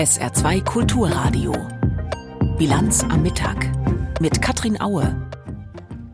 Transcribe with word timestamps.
SR2 0.00 0.64
Kulturradio. 0.64 1.52
Bilanz 2.56 3.04
am 3.04 3.20
Mittag. 3.20 3.70
Mit 4.18 4.40
Katrin 4.40 4.80
Aue. 4.80 5.14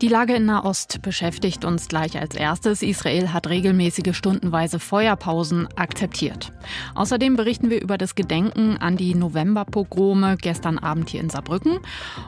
Die 0.01 0.09
Lage 0.09 0.35
in 0.35 0.45
Nahost 0.45 1.01
beschäftigt 1.01 1.63
uns 1.63 1.87
gleich 1.87 2.19
als 2.19 2.35
erstes. 2.35 2.81
Israel 2.81 3.31
hat 3.31 3.47
regelmäßige 3.47 4.13
stundenweise 4.13 4.79
Feuerpausen 4.79 5.69
akzeptiert. 5.77 6.51
Außerdem 6.95 7.37
berichten 7.37 7.69
wir 7.69 7.81
über 7.81 7.97
das 7.97 8.15
Gedenken 8.15 8.75
an 8.75 8.97
die 8.97 9.15
Novemberpogrome 9.15 10.35
gestern 10.35 10.79
Abend 10.79 11.09
hier 11.09 11.21
in 11.21 11.29
Saarbrücken. 11.29 11.79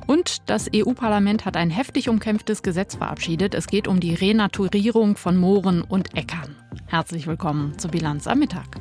Und 0.07 0.49
das 0.49 0.69
EU-Parlament 0.73 1.43
hat 1.43 1.57
ein 1.57 1.71
heftig 1.71 2.07
umkämpftes 2.07 2.63
Gesetz 2.63 2.95
verabschiedet. 2.95 3.53
Es 3.53 3.67
geht 3.67 3.89
um 3.89 3.99
die 3.99 4.13
Renaturierung 4.13 5.17
von 5.17 5.35
Mooren 5.35 5.81
und 5.81 6.15
Äckern. 6.15 6.55
Herzlich 6.87 7.27
willkommen 7.27 7.77
zur 7.77 7.91
Bilanz 7.91 8.27
am 8.27 8.39
Mittag. 8.39 8.79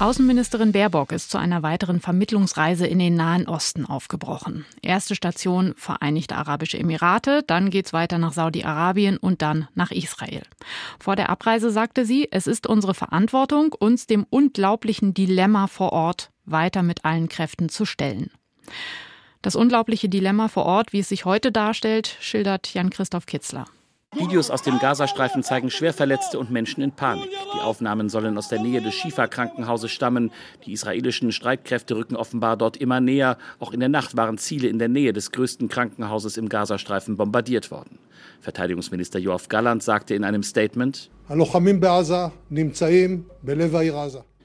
Außenministerin 0.00 0.72
Baerbock 0.72 1.12
ist 1.12 1.30
zu 1.30 1.36
einer 1.36 1.62
weiteren 1.62 2.00
Vermittlungsreise 2.00 2.86
in 2.86 2.98
den 2.98 3.16
Nahen 3.16 3.46
Osten 3.46 3.84
aufgebrochen. 3.84 4.64
Erste 4.80 5.14
Station 5.14 5.74
Vereinigte 5.76 6.36
Arabische 6.36 6.78
Emirate, 6.78 7.42
dann 7.46 7.68
geht's 7.68 7.92
weiter 7.92 8.16
nach 8.16 8.32
Saudi-Arabien 8.32 9.18
und 9.18 9.42
dann 9.42 9.68
nach 9.74 9.90
Israel. 9.90 10.40
Vor 10.98 11.16
der 11.16 11.28
Abreise 11.28 11.70
sagte 11.70 12.06
sie, 12.06 12.28
es 12.30 12.46
ist 12.46 12.66
unsere 12.66 12.94
Verantwortung, 12.94 13.74
uns 13.78 14.06
dem 14.06 14.24
unglaublichen 14.30 15.12
Dilemma 15.12 15.66
vor 15.66 15.92
Ort 15.92 16.30
weiter 16.46 16.82
mit 16.82 17.04
allen 17.04 17.28
Kräften 17.28 17.68
zu 17.68 17.84
stellen. 17.84 18.30
Das 19.42 19.54
unglaubliche 19.54 20.08
Dilemma 20.08 20.48
vor 20.48 20.64
Ort, 20.64 20.94
wie 20.94 21.00
es 21.00 21.10
sich 21.10 21.26
heute 21.26 21.52
darstellt, 21.52 22.16
schildert 22.20 22.72
Jan-Christoph 22.72 23.26
Kitzler. 23.26 23.66
Videos 24.16 24.50
aus 24.50 24.62
dem 24.62 24.80
Gazastreifen 24.80 25.44
zeigen 25.44 25.70
Schwerverletzte 25.70 26.36
und 26.38 26.50
Menschen 26.50 26.82
in 26.82 26.90
Panik. 26.90 27.30
Die 27.54 27.60
Aufnahmen 27.60 28.08
sollen 28.08 28.36
aus 28.36 28.48
der 28.48 28.60
Nähe 28.60 28.82
des 28.82 28.92
Schifa-Krankenhauses 28.94 29.92
stammen. 29.92 30.32
Die 30.66 30.72
israelischen 30.72 31.30
Streitkräfte 31.30 31.94
rücken 31.94 32.16
offenbar 32.16 32.56
dort 32.56 32.76
immer 32.76 33.00
näher. 33.00 33.38
Auch 33.60 33.72
in 33.72 33.78
der 33.78 33.88
Nacht 33.88 34.16
waren 34.16 34.36
Ziele 34.36 34.66
in 34.66 34.80
der 34.80 34.88
Nähe 34.88 35.12
des 35.12 35.30
größten 35.30 35.68
Krankenhauses 35.68 36.36
im 36.36 36.48
Gazastreifen 36.48 37.16
bombardiert 37.16 37.70
worden. 37.70 37.98
Verteidigungsminister 38.40 39.20
Joachim 39.20 39.48
Galland 39.48 39.82
sagte 39.84 40.16
in 40.16 40.24
einem 40.24 40.42
Statement, 40.42 41.08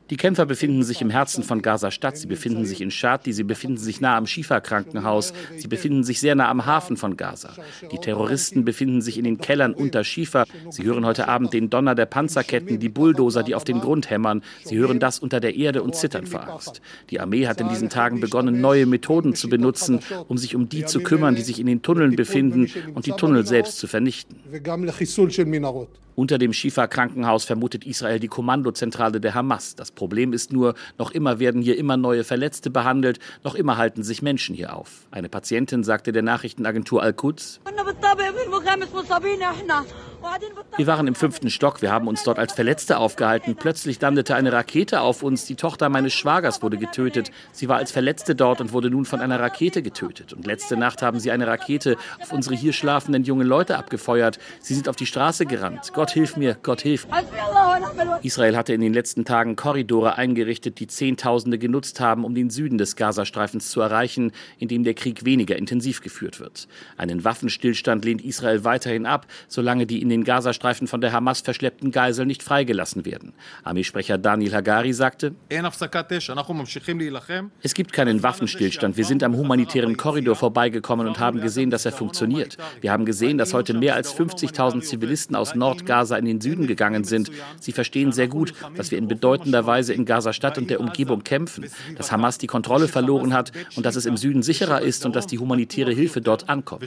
die 0.09 0.17
Kämpfer 0.17 0.45
befinden 0.45 0.83
sich 0.83 1.01
im 1.01 1.09
Herzen 1.09 1.43
von 1.43 1.61
Gaza-Stadt. 1.61 2.17
Sie 2.17 2.27
befinden 2.27 2.65
sich 2.65 2.81
in 2.81 2.91
Shati. 2.91 3.33
Sie 3.33 3.43
befinden 3.43 3.77
sich 3.77 4.01
nah 4.01 4.17
am 4.17 4.27
Schifa-Krankenhaus. 4.27 5.33
Sie 5.57 5.67
befinden 5.67 6.03
sich 6.03 6.19
sehr 6.19 6.35
nah 6.35 6.49
am 6.49 6.65
Hafen 6.65 6.95
von 6.95 7.17
Gaza. 7.17 7.53
Die 7.91 7.97
Terroristen 7.97 8.65
befinden 8.65 9.01
sich 9.01 9.17
in 9.17 9.23
den 9.23 9.39
Kellern 9.39 9.73
unter 9.73 10.03
Schifa. 10.03 10.45
Sie 10.69 10.83
hören 10.83 11.05
heute 11.05 11.27
Abend 11.27 11.53
den 11.53 11.69
Donner 11.69 11.95
der 11.95 12.05
Panzerketten, 12.05 12.79
die 12.79 12.89
Bulldozer, 12.89 13.43
die 13.43 13.55
auf 13.55 13.63
den 13.63 13.79
Grund 13.79 14.09
hämmern. 14.09 14.43
Sie 14.63 14.77
hören 14.77 14.99
das 14.99 15.19
unter 15.19 15.39
der 15.39 15.55
Erde 15.55 15.81
und 15.81 15.95
zittern 15.95 16.27
vor 16.27 16.47
Angst. 16.47 16.81
Die 17.09 17.19
Armee 17.19 17.47
hat 17.47 17.59
in 17.59 17.69
diesen 17.69 17.89
Tagen 17.89 18.19
begonnen, 18.19 18.61
neue 18.61 18.85
Methoden 18.85 19.33
zu 19.33 19.49
benutzen, 19.49 20.01
um 20.27 20.37
sich 20.37 20.55
um 20.55 20.69
die 20.69 20.85
zu 20.85 21.01
kümmern, 21.01 21.35
die 21.35 21.41
sich 21.41 21.59
in 21.59 21.65
den 21.65 21.81
Tunneln 21.81 22.15
befinden 22.15 22.71
und 22.93 23.05
die 23.05 23.11
Tunnel 23.11 23.45
selbst 23.45 23.79
zu 23.79 23.87
vernichten. 23.87 24.35
Unter 26.15 26.37
dem 26.37 26.53
Schifa-Krankenhaus 26.53 27.43
vermutet 27.43 27.85
Israel 27.85 28.19
die 28.19 28.29
Kommandozentrale 28.29 29.19
der 29.19 29.33
Hamas. 29.33 29.75
Das 29.75 29.91
Problem 29.91 30.31
ist 30.31 30.53
nur, 30.53 30.75
noch 30.97 31.11
immer 31.11 31.39
werden 31.39 31.61
hier 31.61 31.77
immer 31.77 31.97
neue 31.97 32.23
Verletzte 32.23 32.69
behandelt, 32.69 33.19
noch 33.43 33.55
immer 33.55 33.77
halten 33.77 34.01
sich 34.03 34.21
Menschen 34.21 34.55
hier 34.55 34.75
auf. 34.75 35.07
Eine 35.11 35.27
Patientin 35.27 35.83
sagte 35.83 36.13
der 36.13 36.23
Nachrichtenagentur 36.23 37.03
Al-Quds, 37.03 37.59
wir 40.77 40.87
waren 40.87 41.07
im 41.07 41.15
fünften 41.15 41.49
Stock, 41.49 41.81
wir 41.81 41.91
haben 41.91 42.07
uns 42.07 42.23
dort 42.23 42.39
als 42.39 42.53
Verletzte 42.53 42.97
aufgehalten. 42.97 43.55
Plötzlich 43.55 43.99
landete 44.01 44.35
eine 44.35 44.51
Rakete 44.51 45.01
auf 45.01 45.23
uns. 45.23 45.45
Die 45.45 45.55
Tochter 45.55 45.89
meines 45.89 46.13
Schwagers 46.13 46.61
wurde 46.61 46.77
getötet. 46.77 47.31
Sie 47.51 47.69
war 47.69 47.77
als 47.77 47.91
Verletzte 47.91 48.35
dort 48.35 48.61
und 48.61 48.73
wurde 48.73 48.89
nun 48.89 49.05
von 49.05 49.21
einer 49.21 49.39
Rakete 49.39 49.81
getötet. 49.81 50.33
Und 50.33 50.45
letzte 50.45 50.77
Nacht 50.77 51.01
haben 51.01 51.19
sie 51.19 51.31
eine 51.31 51.47
Rakete 51.47 51.97
auf 52.21 52.33
unsere 52.33 52.55
hier 52.55 52.73
schlafenden 52.73 53.23
jungen 53.23 53.47
Leute 53.47 53.77
abgefeuert. 53.77 54.39
Sie 54.59 54.73
sind 54.73 54.89
auf 54.89 54.95
die 54.95 55.05
Straße 55.05 55.45
gerannt. 55.45 55.91
Gott 55.93 56.11
hilf 56.11 56.37
mir, 56.37 56.57
Gott 56.61 56.81
hilf. 56.81 57.07
Israel 58.21 58.57
hatte 58.57 58.73
in 58.73 58.81
den 58.81 58.93
letzten 58.93 59.25
Tagen 59.25 59.55
Korridore 59.55 60.17
eingerichtet, 60.17 60.79
die 60.79 60.87
Zehntausende 60.87 61.57
genutzt 61.57 61.99
haben, 61.99 62.25
um 62.25 62.35
den 62.35 62.49
Süden 62.49 62.77
des 62.77 62.95
Gazastreifens 62.95 63.69
zu 63.69 63.81
erreichen, 63.81 64.31
in 64.57 64.67
dem 64.67 64.83
der 64.83 64.93
Krieg 64.93 65.25
weniger 65.25 65.55
intensiv 65.55 66.01
geführt 66.01 66.39
wird. 66.39 66.67
Einen 66.97 67.23
Waffenstillstand 67.23 68.05
lehnt 68.05 68.23
Israel 68.23 68.63
weiterhin 68.63 69.05
ab, 69.05 69.27
solange 69.47 69.85
die 69.85 70.01
in 70.05 70.09
den 70.09 70.23
Gazastreifen 70.23 70.87
von 70.87 71.01
der 71.01 71.11
Hamas 71.11 71.41
verschleppten 71.41 71.91
Geiseln 71.91 72.27
nicht 72.27 72.43
freigelassen 72.43 73.05
werden. 73.05 73.33
Armeesprecher 73.63 74.19
Daniel 74.19 74.53
Hagari 74.53 74.93
sagte, 74.93 75.33
es 77.61 77.73
gibt 77.73 77.91
keinen 77.91 78.23
Waffenstillstand. 78.23 78.97
Wir 78.97 79.05
sind 79.05 79.23
am 79.23 79.35
humanitären 79.35 79.97
Korridor 79.97 80.35
vorbeigekommen 80.35 81.07
und 81.07 81.19
haben 81.19 81.41
gesehen, 81.41 81.71
dass 81.71 81.85
er 81.85 81.91
funktioniert. 81.91 82.57
Wir 82.81 82.91
haben 82.91 83.05
gesehen, 83.05 83.39
dass 83.39 83.55
heute 83.55 83.73
mehr 83.73 83.95
als 83.95 84.15
50.000 84.15 84.81
Zivilisten 84.81 85.35
aus 85.35 85.55
Nordgaza 85.55 86.17
in 86.17 86.25
den 86.25 86.39
Süden 86.39 86.67
gegangen 86.67 87.03
sind. 87.03 87.31
Sie 87.59 87.71
verstehen 87.71 88.11
sehr 88.11 88.27
gut, 88.27 88.53
dass 88.75 88.91
wir 88.91 88.99
in 88.99 89.07
bedeutender 89.07 89.65
Weise 89.65 89.93
in 89.93 90.05
Gaza-Stadt 90.05 90.59
und 90.59 90.69
der 90.69 90.79
Umgebung 90.79 91.23
kämpfen, 91.23 91.65
dass 91.95 92.11
Hamas 92.11 92.37
die 92.37 92.47
Kontrolle 92.47 92.87
verloren 92.87 93.33
hat 93.33 93.51
und 93.75 93.87
dass 93.87 93.95
es 93.95 94.05
im 94.05 94.17
Süden 94.17 94.43
sicherer 94.43 94.81
ist 94.81 95.03
und 95.03 95.15
dass 95.15 95.25
die 95.25 95.39
humanitäre 95.39 95.91
Hilfe 95.91 96.21
dort 96.21 96.47
ankommt. 96.47 96.83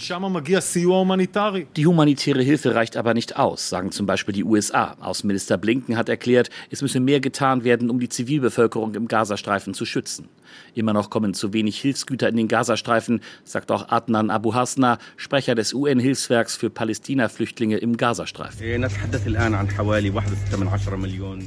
Die 1.76 1.86
humanitäre 1.86 2.42
Hilfe 2.42 2.74
reicht 2.74 2.96
aber 2.96 3.07
nicht 3.14 3.36
aus, 3.36 3.68
sagen 3.68 3.92
zum 3.92 4.06
Beispiel 4.06 4.34
die 4.34 4.44
USA. 4.44 4.96
Außenminister 5.00 5.56
Blinken 5.58 5.96
hat 5.96 6.08
erklärt, 6.08 6.50
es 6.70 6.82
müsse 6.82 7.00
mehr 7.00 7.20
getan 7.20 7.64
werden, 7.64 7.90
um 7.90 8.00
die 8.00 8.08
Zivilbevölkerung 8.08 8.94
im 8.94 9.08
Gazastreifen 9.08 9.74
zu 9.74 9.84
schützen. 9.84 10.28
Immer 10.74 10.92
noch 10.92 11.10
kommen 11.10 11.34
zu 11.34 11.52
wenig 11.52 11.78
Hilfsgüter 11.80 12.28
in 12.28 12.36
den 12.36 12.48
Gazastreifen, 12.48 13.20
sagt 13.44 13.70
auch 13.70 13.88
Adnan 13.88 14.30
Abu 14.30 14.54
Hasna, 14.54 14.98
Sprecher 15.16 15.54
des 15.54 15.74
UN-Hilfswerks 15.74 16.56
für 16.56 16.70
Palästina-Flüchtlinge 16.70 17.78
im 17.78 17.96
Gazastreifen. 17.96 18.60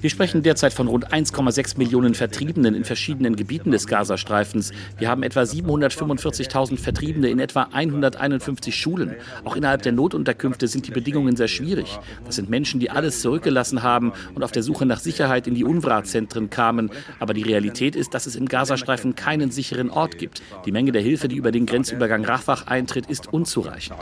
Wir 0.02 0.10
sprechen 0.10 0.44
derzeit 0.44 0.74
von 0.74 0.88
rund 0.88 1.14
1,6 1.14 1.78
Millionen 1.78 2.14
Vertriebenen 2.14 2.76
in 2.76 2.84
verschiedenen 2.84 3.36
Gebieten 3.36 3.72
des 3.72 3.88
Gazastreifens. 3.88 4.72
Wir 4.98 5.10
haben 5.10 5.24
etwa 5.24 5.42
745.000 5.42 6.78
Vertriebene 6.78 7.30
in 7.30 7.40
etwa 7.40 7.64
151 7.72 8.76
Schulen. 8.76 9.16
Auch 9.44 9.56
innerhalb 9.56 9.82
der 9.82 9.92
Notunterkünfte 9.92 10.68
sind 10.68 10.88
die 10.88 10.92
Bedingungen 10.92 11.36
sehr 11.36 11.48
schwierig. 11.52 12.00
Das 12.26 12.36
sind 12.36 12.50
Menschen, 12.50 12.80
die 12.80 12.90
alles 12.90 13.22
zurückgelassen 13.22 13.84
haben 13.84 14.14
und 14.34 14.44
auf 14.44 14.52
der 14.52 14.64
Suche 14.64 14.86
nach 14.86 15.00
Sicherheit 15.00 15.48
in 15.48 15.56
die 15.56 15.64
UNRWA-Zentren 15.64 16.50
kamen. 16.50 16.90
Aber 17.20 17.34
die 17.34 17.44
Realität 17.44 17.96
ist, 17.96 18.14
dass 18.14 18.26
es 18.26 18.36
im 18.36 18.48
Gazastreifen 18.48 19.16
keinen 19.16 19.52
sicheren 19.52 19.90
Ort 19.90 20.18
gibt. 20.18 20.42
Die 20.66 20.72
Menge 20.72 20.92
der 20.92 21.02
Hilfe, 21.02 21.28
die 21.28 21.36
über 21.36 21.52
den 21.52 21.66
Grenzübergang 21.66 22.26
Rafah 22.26 22.64
eintritt, 22.66 23.10
ist 23.10 23.34
unzureichend. 23.34 23.98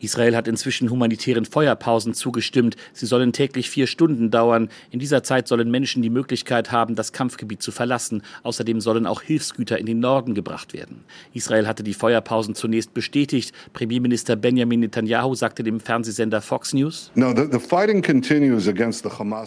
Israel 0.00 0.36
hat 0.36 0.48
inzwischen 0.48 0.90
humanitären 0.90 1.44
Feuerpausen 1.44 2.14
zugestimmt. 2.14 2.76
Sie 2.92 3.06
sollen 3.06 3.32
täglich 3.32 3.70
vier 3.70 3.86
Stunden 3.86 4.30
dauern. 4.30 4.68
In 4.90 4.98
dieser 4.98 5.22
Zeit 5.22 5.48
sollen 5.48 5.70
Menschen 5.70 6.02
die 6.02 6.10
Möglichkeit 6.10 6.72
haben, 6.72 6.94
das 6.94 7.12
Kampfgebiet 7.12 7.62
zu 7.62 7.70
verlassen. 7.70 8.22
Außerdem 8.42 8.80
sollen 8.80 9.06
auch 9.06 9.22
Hilfsgüter 9.22 9.78
in 9.78 9.86
den 9.86 10.00
Norden 10.00 10.34
gebracht 10.34 10.72
werden. 10.72 11.04
Israel 11.32 11.66
hatte 11.66 11.82
die 11.82 11.94
Feuerpausen 11.94 12.54
zunächst 12.54 12.94
bestätigt. 12.94 13.52
Premierminister 13.72 14.36
Benjamin 14.36 14.80
Netanyahu 14.80 15.34
sagte 15.34 15.62
dem 15.62 15.80
Fernsehsender 15.80 16.13
Fox 16.40 16.72
News, 16.72 17.10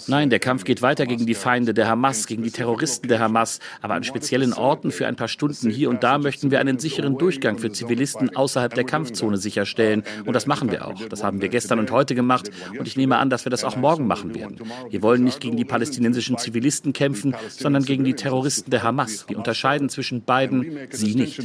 Nein, 0.10 0.30
der 0.30 0.40
Kampf 0.40 0.64
geht 0.64 0.82
weiter 0.82 1.06
gegen 1.06 1.26
die 1.26 1.34
Feinde 1.34 1.74
der 1.74 1.88
Hamas, 1.88 2.28
gegen 2.28 2.44
die 2.44 2.52
Terroristen 2.52 3.08
der 3.08 3.20
Hamas. 3.20 3.60
Aber 3.82 3.94
an 3.96 4.04
speziellen 4.04 4.54
Orten 4.54 4.92
für 4.92 5.08
ein 5.08 5.16
paar 5.16 5.28
Stunden 5.28 5.70
hier 5.70 5.90
und 5.90 6.04
da 6.04 6.18
möchten 6.18 6.52
wir 6.52 6.60
einen 6.60 6.80
sicheren 6.80 7.18
Durchgang 7.18 7.58
für 7.58 7.72
Zivilisten 7.72 8.36
außerhalb 8.36 8.74
der 8.74 8.84
Kampfzone 8.84 9.38
sicherstellen. 9.38 10.04
Und 10.26 10.34
das 10.34 10.46
machen 10.46 10.72
wir 10.72 10.88
auch. 10.88 11.06
Das 11.10 11.24
haben 11.24 11.42
wir 11.42 11.50
gestern 11.50 11.80
und 11.80 11.92
heute 11.92 12.16
gemacht. 12.16 12.50
Und 12.78 12.88
ich 12.88 12.98
nehme 12.98 13.18
an, 13.18 13.30
dass 13.30 13.46
wir 13.46 13.50
das 13.50 13.64
auch 13.64 13.76
morgen 13.76 14.08
machen 14.08 14.36
werden. 14.36 14.58
Wir 14.90 15.02
wollen 15.02 15.24
nicht 15.24 15.40
gegen 15.40 15.58
die 15.58 15.66
palästinensischen 15.66 16.38
Zivilisten 16.38 16.94
kämpfen, 16.94 17.36
sondern 17.50 17.84
gegen 17.84 18.04
die 18.04 18.14
Terroristen 18.14 18.72
der 18.72 18.84
Hamas. 18.84 19.26
Wir 19.28 19.38
unterscheiden 19.38 19.90
zwischen 19.90 20.24
beiden, 20.24 20.78
sie 20.92 21.16
nicht. 21.16 21.40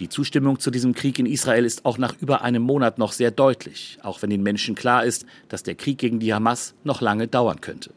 Die 0.00 0.08
Zustimmung 0.08 0.58
zu 0.58 0.70
diesem 0.70 0.94
Krieg 0.94 1.18
in 1.18 1.26
Israel 1.26 1.64
ist 1.64 1.84
auch 1.84 1.98
nach 1.98 2.14
über 2.20 2.42
einem 2.42 2.62
Monat 2.62 2.98
noch 2.98 3.12
sehr 3.12 3.30
deutlich, 3.30 3.75
auch 4.02 4.22
wenn 4.22 4.30
den 4.30 4.42
Menschen 4.42 4.74
klar 4.74 5.04
ist, 5.04 5.26
dass 5.48 5.62
der 5.62 5.74
Krieg 5.74 5.98
gegen 5.98 6.20
die 6.20 6.32
Hamas 6.32 6.74
noch 6.84 7.00
lange 7.00 7.28
dauern 7.28 7.60
könnte. 7.60 7.90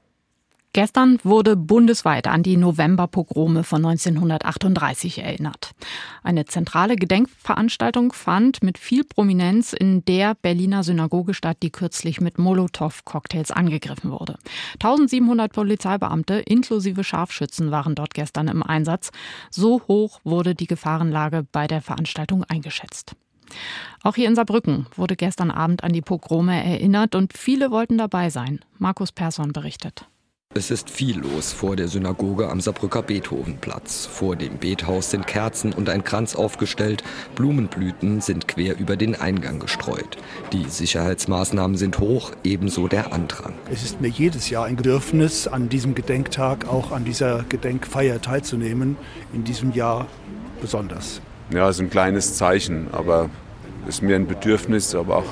Gestern 0.72 1.18
wurde 1.24 1.56
bundesweit 1.56 2.28
an 2.28 2.44
die 2.44 2.56
Novemberpogrome 2.56 3.64
von 3.64 3.84
1938 3.84 5.18
erinnert. 5.18 5.72
Eine 6.22 6.46
zentrale 6.46 6.96
Gedenkveranstaltung 6.96 8.14
fand 8.14 8.62
mit 8.62 8.78
viel 8.78 9.04
Prominenz 9.04 9.74
in 9.74 10.06
der 10.06 10.36
Berliner 10.36 10.84
Synagoge 10.84 11.34
statt, 11.34 11.58
die 11.64 11.72
kürzlich 11.72 12.22
mit 12.22 12.38
Molotow-Cocktails 12.38 13.50
angegriffen 13.50 14.12
wurde. 14.12 14.38
1700 14.76 15.52
Polizeibeamte 15.52 16.36
inklusive 16.36 17.04
Scharfschützen 17.04 17.72
waren 17.72 17.96
dort 17.96 18.14
gestern 18.14 18.48
im 18.48 18.62
Einsatz. 18.62 19.10
So 19.50 19.82
hoch 19.88 20.20
wurde 20.24 20.54
die 20.54 20.68
Gefahrenlage 20.68 21.48
bei 21.52 21.66
der 21.66 21.82
Veranstaltung 21.82 22.44
eingeschätzt. 22.44 23.16
Auch 24.04 24.16
hier 24.16 24.28
in 24.28 24.36
Saarbrücken 24.36 24.88
wurde 24.96 25.16
gestern 25.16 25.52
Abend 25.52 25.84
an 25.84 25.92
die 25.92 26.02
Pogrome 26.02 26.64
erinnert 26.64 27.16
und 27.16 27.34
viele 27.38 27.72
wollten 27.72 27.98
dabei 27.98 28.30
sein. 28.30 28.60
Markus 28.78 29.12
Persson 29.12 29.52
berichtet. 29.52 30.06
Es 30.56 30.72
ist 30.72 30.90
viel 30.90 31.20
los 31.20 31.54
vor 31.54 31.76
der 31.76 31.88
Synagoge 31.88 32.50
am 32.50 32.60
Saarbrücker 32.60 33.04
Beethovenplatz. 33.04 34.08
Vor 34.08 34.36
dem 34.36 34.58
Bethaus 34.58 35.12
sind 35.12 35.28
Kerzen 35.28 35.74
und 35.74 35.90
ein 35.90 36.04
Kranz 36.04 36.34
aufgestellt. 36.34 37.04
Blumenblüten 37.36 38.20
sind 38.20 38.48
quer 38.48 38.80
über 38.80 38.98
den 38.98 39.14
Eingang 39.14 39.60
gestreut. 39.60 40.18
Die 40.52 40.64
Sicherheitsmaßnahmen 40.68 41.78
sind 41.78 42.00
hoch, 42.00 42.32
ebenso 42.44 42.88
der 42.88 43.14
Andrang. 43.14 43.54
Es 43.72 43.84
ist 43.84 44.02
mir 44.02 44.08
jedes 44.08 44.50
Jahr 44.50 44.66
ein 44.66 44.76
Bedürfnis, 44.76 45.48
an 45.48 45.70
diesem 45.70 45.94
Gedenktag, 45.94 46.68
auch 46.68 46.92
an 46.92 47.06
dieser 47.06 47.44
Gedenkfeier 47.44 48.20
teilzunehmen. 48.20 48.98
In 49.34 49.44
diesem 49.44 49.72
Jahr 49.74 50.08
besonders. 50.62 51.22
Ja, 51.52 51.68
es 51.68 51.78
ist 51.78 51.82
ein 51.82 51.90
kleines 51.90 52.36
Zeichen, 52.36 52.88
aber 52.92 53.30
es 53.88 53.96
ist 53.96 54.02
mir 54.04 54.16
ein 54.16 54.28
Bedürfnis, 54.28 54.94
aber 54.94 55.18
auch 55.18 55.26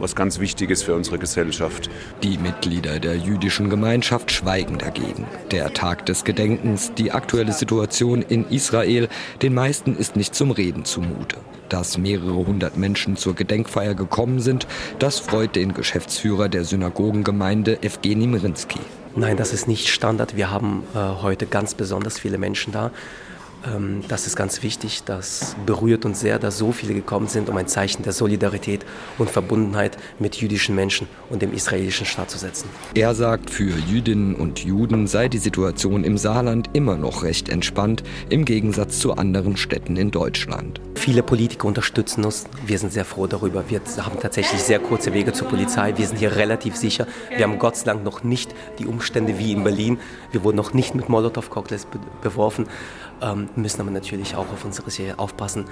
was 0.00 0.16
ganz 0.16 0.40
Wichtiges 0.40 0.82
für 0.82 0.96
unsere 0.96 1.18
Gesellschaft. 1.18 1.88
Die 2.24 2.36
Mitglieder 2.36 2.98
der 2.98 3.16
jüdischen 3.16 3.70
Gemeinschaft 3.70 4.32
schweigen 4.32 4.78
dagegen. 4.78 5.24
Der 5.52 5.72
Tag 5.72 6.04
des 6.06 6.24
Gedenkens, 6.24 6.92
die 6.94 7.12
aktuelle 7.12 7.52
Situation 7.52 8.22
in 8.22 8.48
Israel, 8.48 9.08
den 9.40 9.54
meisten 9.54 9.96
ist 9.96 10.16
nicht 10.16 10.34
zum 10.34 10.50
Reden 10.50 10.84
zumute. 10.84 11.36
Dass 11.68 11.96
mehrere 11.96 12.34
hundert 12.34 12.76
Menschen 12.76 13.16
zur 13.16 13.36
Gedenkfeier 13.36 13.94
gekommen 13.94 14.40
sind, 14.40 14.66
das 14.98 15.20
freut 15.20 15.54
den 15.54 15.74
Geschäftsführer 15.74 16.48
der 16.48 16.64
Synagogengemeinde 16.64 17.84
Evgeny 17.84 18.26
Mirinski. 18.26 18.80
Nein, 19.14 19.36
das 19.36 19.52
ist 19.52 19.68
nicht 19.68 19.88
Standard. 19.88 20.36
Wir 20.36 20.50
haben 20.50 20.82
äh, 20.94 20.98
heute 20.98 21.46
ganz 21.46 21.74
besonders 21.74 22.18
viele 22.18 22.38
Menschen 22.38 22.72
da. 22.72 22.90
Ähm, 23.64 24.02
das 24.08 24.26
ist 24.26 24.36
ganz 24.36 24.62
wichtig. 24.62 25.02
Das 25.04 25.56
berührt 25.66 26.04
uns 26.04 26.20
sehr, 26.20 26.38
dass 26.38 26.58
so 26.58 26.72
viele 26.72 26.94
gekommen 26.94 27.28
sind, 27.28 27.48
um 27.48 27.56
ein 27.56 27.66
Zeichen 27.66 28.02
der 28.02 28.12
Solidarität 28.12 28.84
und 29.18 29.30
Verbundenheit 29.30 29.96
mit 30.18 30.36
jüdischen 30.36 30.74
Menschen 30.74 31.06
und 31.30 31.42
dem 31.42 31.52
israelischen 31.52 32.06
Staat 32.06 32.30
zu 32.30 32.38
setzen. 32.38 32.68
Er 32.94 33.14
sagt, 33.14 33.50
für 33.50 33.78
Jüdinnen 33.78 34.34
und 34.34 34.64
Juden 34.64 35.06
sei 35.06 35.28
die 35.28 35.38
Situation 35.38 36.04
im 36.04 36.18
Saarland 36.18 36.70
immer 36.72 36.96
noch 36.96 37.22
recht 37.22 37.48
entspannt, 37.48 38.02
im 38.28 38.44
Gegensatz 38.44 38.98
zu 38.98 39.14
anderen 39.14 39.56
Städten 39.56 39.96
in 39.96 40.10
Deutschland. 40.10 40.80
Viele 40.94 41.22
Politiker 41.22 41.66
unterstützen 41.66 42.24
uns. 42.24 42.44
Wir 42.66 42.78
sind 42.78 42.92
sehr 42.92 43.04
froh 43.04 43.26
darüber. 43.26 43.64
Wir 43.68 43.80
haben 43.98 44.20
tatsächlich 44.20 44.60
sehr 44.60 44.78
kurze 44.78 45.12
Wege 45.12 45.32
zur 45.32 45.48
Polizei. 45.48 45.96
Wir 45.96 46.06
sind 46.06 46.18
hier 46.18 46.36
relativ 46.36 46.76
sicher. 46.76 47.06
Wir 47.34 47.44
haben 47.44 47.58
Gott 47.58 47.76
sei 47.76 47.86
Dank 47.86 48.04
noch 48.04 48.22
nicht 48.22 48.54
die 48.78 48.86
Umstände 48.86 49.38
wie 49.38 49.52
in 49.52 49.64
Berlin. 49.64 49.98
Wir 50.30 50.44
wurden 50.44 50.56
noch 50.56 50.74
nicht 50.74 50.94
mit 50.94 51.08
Molotow-Cocktails 51.08 51.86
beworfen 52.22 52.66
müssen 53.56 53.80
aber 53.80 53.90
natürlich 53.90 54.34
auch 54.34 54.50
auf 54.52 54.64
unsere 54.64 54.90
Serie 54.90 55.18
aufpassen. 55.18 55.66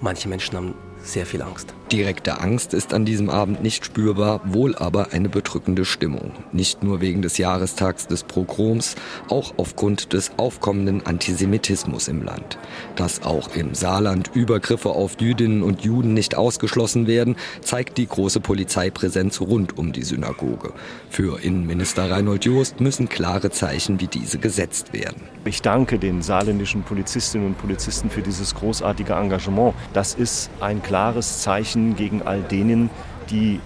Manche 0.00 0.28
Menschen 0.28 0.56
haben 0.56 0.74
sehr 1.02 1.26
viel 1.26 1.42
Angst. 1.42 1.74
Direkte 1.92 2.40
Angst 2.40 2.72
ist 2.72 2.94
an 2.94 3.04
diesem 3.04 3.30
Abend 3.30 3.64
nicht 3.64 3.84
spürbar, 3.84 4.40
wohl 4.44 4.76
aber 4.76 5.12
eine 5.12 5.28
bedrückende 5.28 5.84
Stimmung. 5.84 6.32
Nicht 6.52 6.84
nur 6.84 7.00
wegen 7.00 7.20
des 7.20 7.36
Jahrestags 7.36 8.06
des 8.06 8.22
Pogroms, 8.22 8.94
auch 9.28 9.54
aufgrund 9.56 10.12
des 10.12 10.30
aufkommenden 10.36 11.04
Antisemitismus 11.04 12.06
im 12.06 12.22
Land. 12.22 12.58
Dass 12.94 13.22
auch 13.24 13.56
im 13.56 13.74
Saarland 13.74 14.30
Übergriffe 14.34 14.90
auf 14.90 15.20
Jüdinnen 15.20 15.64
und 15.64 15.82
Juden 15.82 16.14
nicht 16.14 16.36
ausgeschlossen 16.36 17.08
werden, 17.08 17.34
zeigt 17.60 17.98
die 17.98 18.06
große 18.06 18.38
Polizeipräsenz 18.38 19.40
rund 19.40 19.76
um 19.76 19.92
die 19.92 20.04
Synagoge. 20.04 20.72
Für 21.08 21.42
Innenminister 21.42 22.08
Reinhold 22.08 22.44
Jost 22.44 22.80
müssen 22.80 23.08
klare 23.08 23.50
Zeichen 23.50 23.98
wie 24.00 24.06
diese 24.06 24.38
gesetzt 24.38 24.92
werden. 24.92 25.22
Ich 25.44 25.60
danke 25.60 25.98
den 25.98 26.22
saarländischen 26.22 26.84
Polizistinnen 26.84 27.48
und 27.48 27.58
Polizisten 27.58 28.10
für 28.10 28.22
dieses 28.22 28.54
großartige 28.54 29.14
Engagement. 29.14 29.74
Das 29.92 30.14
ist 30.14 30.50
ein 30.60 30.82
klares 30.82 31.40
Zeichen 31.40 31.79
gegen 31.96 32.22
all 32.22 32.42
denen, 32.42 32.90
die 33.30 33.60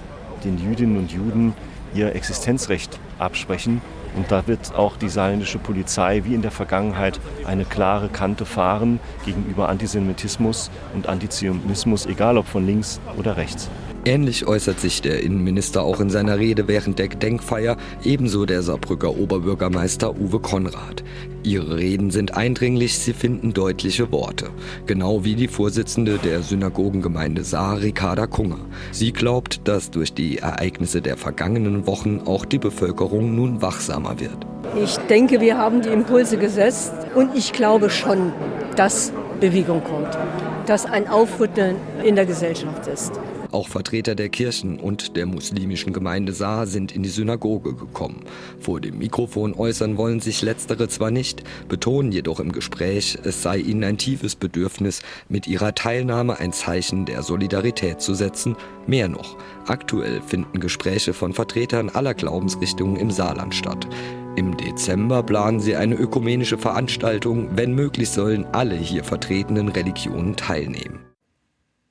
den 0.45 0.59
Jüdinnen 0.59 0.99
und 0.99 1.13
Juden 1.13 1.55
ihr 1.95 2.15
Existenzrecht 2.15 2.99
absprechen. 3.19 3.81
Und 4.17 4.31
da 4.31 4.47
wird 4.47 4.75
auch 4.75 4.97
die 4.97 5.09
saarländische 5.09 5.59
Polizei 5.59 6.23
wie 6.25 6.35
in 6.35 6.43
der 6.43 6.53
Vergangenheit 6.53 7.19
eine 7.45 7.65
klare 7.65 8.09
Kante 8.09 8.45
fahren 8.45 9.01
gegenüber 9.25 9.69
Antisemitismus 9.69 10.71
und 10.95 11.09
Antizionismus, 11.09 12.07
egal 12.07 12.39
ob 12.39 12.47
von 12.47 12.65
links 12.65 13.01
oder 13.17 13.37
rechts. 13.37 13.69
Ähnlich 14.07 14.47
äußert 14.47 14.81
sich 14.81 15.01
der 15.01 15.23
Innenminister 15.23 15.83
auch 15.83 15.99
in 15.99 16.11
seiner 16.11 16.39
Rede 16.39 16.69
während 16.69 16.99
der 16.99 17.09
Gedenkfeier, 17.09 17.79
ebenso 18.05 18.45
der 18.45 18.63
Saarbrücker 18.63 19.17
Oberbürgermeister 19.17 20.15
Uwe 20.21 20.41
Konrad. 20.41 21.03
Ihre 21.43 21.79
Reden 21.79 22.11
sind 22.11 22.37
eindringlich, 22.37 22.99
sie 22.99 23.15
finden 23.15 23.55
deutliche 23.55 24.13
Worte. 24.13 24.51
Genau 24.85 25.25
wie 25.25 25.35
die 25.37 25.49
Vorsitzende 25.49 26.19
der 26.19 26.43
Synagogengemeinde 26.43 27.45
Saar, 27.45 27.81
Ricarda 27.81 28.27
Kunger. 28.27 28.59
Sie 28.93 29.11
glaubt, 29.11 29.67
dass 29.67 29.91
durch 29.91 30.13
die 30.13 30.37
Ereignisse 30.37 31.01
der 31.01 31.17
vergangenen 31.17 31.87
Wochen 31.87 32.21
auch 32.27 32.45
die 32.45 32.59
Bevölkerung 32.59 33.35
nun 33.35 33.63
wachsamer 33.63 34.21
wird. 34.21 34.37
Ich 34.83 34.99
denke, 35.09 35.41
wir 35.41 35.57
haben 35.57 35.81
die 35.81 35.89
Impulse 35.89 36.37
gesetzt 36.37 36.93
und 37.15 37.35
ich 37.35 37.55
glaube 37.55 37.89
schon, 37.89 38.35
dass 38.77 39.13
Bewegung 39.41 39.83
kommt, 39.83 40.19
dass 40.67 40.85
ein 40.85 41.09
Aufrütteln 41.09 41.77
in 42.05 42.17
der 42.17 42.27
Gesellschaft 42.27 42.87
ist. 42.87 43.13
Auch 43.55 43.69
Vertreter 43.69 44.17
der 44.17 44.31
Kirchen 44.31 44.81
und 44.81 45.15
der 45.17 45.27
muslimischen 45.27 45.93
Gemeinde 45.93 46.33
Saar 46.33 46.67
sind 46.67 46.91
in 46.91 47.05
die 47.05 47.09
Synagoge 47.09 47.73
gekommen. 47.77 48.25
Vor 48.59 48.81
dem 48.81 48.99
Mikrofon 48.99 49.55
äußern 49.55 49.97
wollen 49.97 50.19
sich 50.19 50.43
letztere 50.43 50.89
zwar 50.89 51.13
nicht, 51.13 51.45
betonen 51.69 52.11
jedoch 52.11 52.41
im 52.41 52.51
Gespräch, 52.51 53.17
es 53.23 53.43
sei 53.43 53.59
ihnen 53.59 53.85
ein 53.85 53.97
tiefes 53.97 54.35
Bedürfnis, 54.35 55.03
mit 55.29 55.47
ihrer 55.47 55.73
Teilnahme 55.73 56.41
ein 56.41 56.53
Zeichen 56.53 57.07
der 57.07 57.23
Solidarität 57.23 58.01
zu 58.01 58.15
setzen. 58.15 58.57
Mehr 58.89 59.09
noch, 59.09 59.37
aktuell 59.69 60.21
finden 60.21 60.59
Gespräche 60.59 61.15
von 61.15 61.33
Vertretern 61.33 61.91
aller 61.91 62.15
Glaubensrichtungen 62.15 62.97
im 62.97 63.13
Saarland 63.13 63.55
statt. 63.55 63.87
Im 64.35 64.57
Dezember 64.57 65.23
planen 65.23 65.61
sie 65.61 65.77
eine 65.77 65.95
ökumenische 65.95 66.59
Veranstaltung, 66.59 67.51
wenn 67.55 67.73
möglich 67.73 68.11
sollen 68.11 68.47
alle 68.47 68.75
hier 68.75 69.05
vertretenen 69.05 69.69
Religionen 69.69 70.35
teilnehmen. 70.35 71.14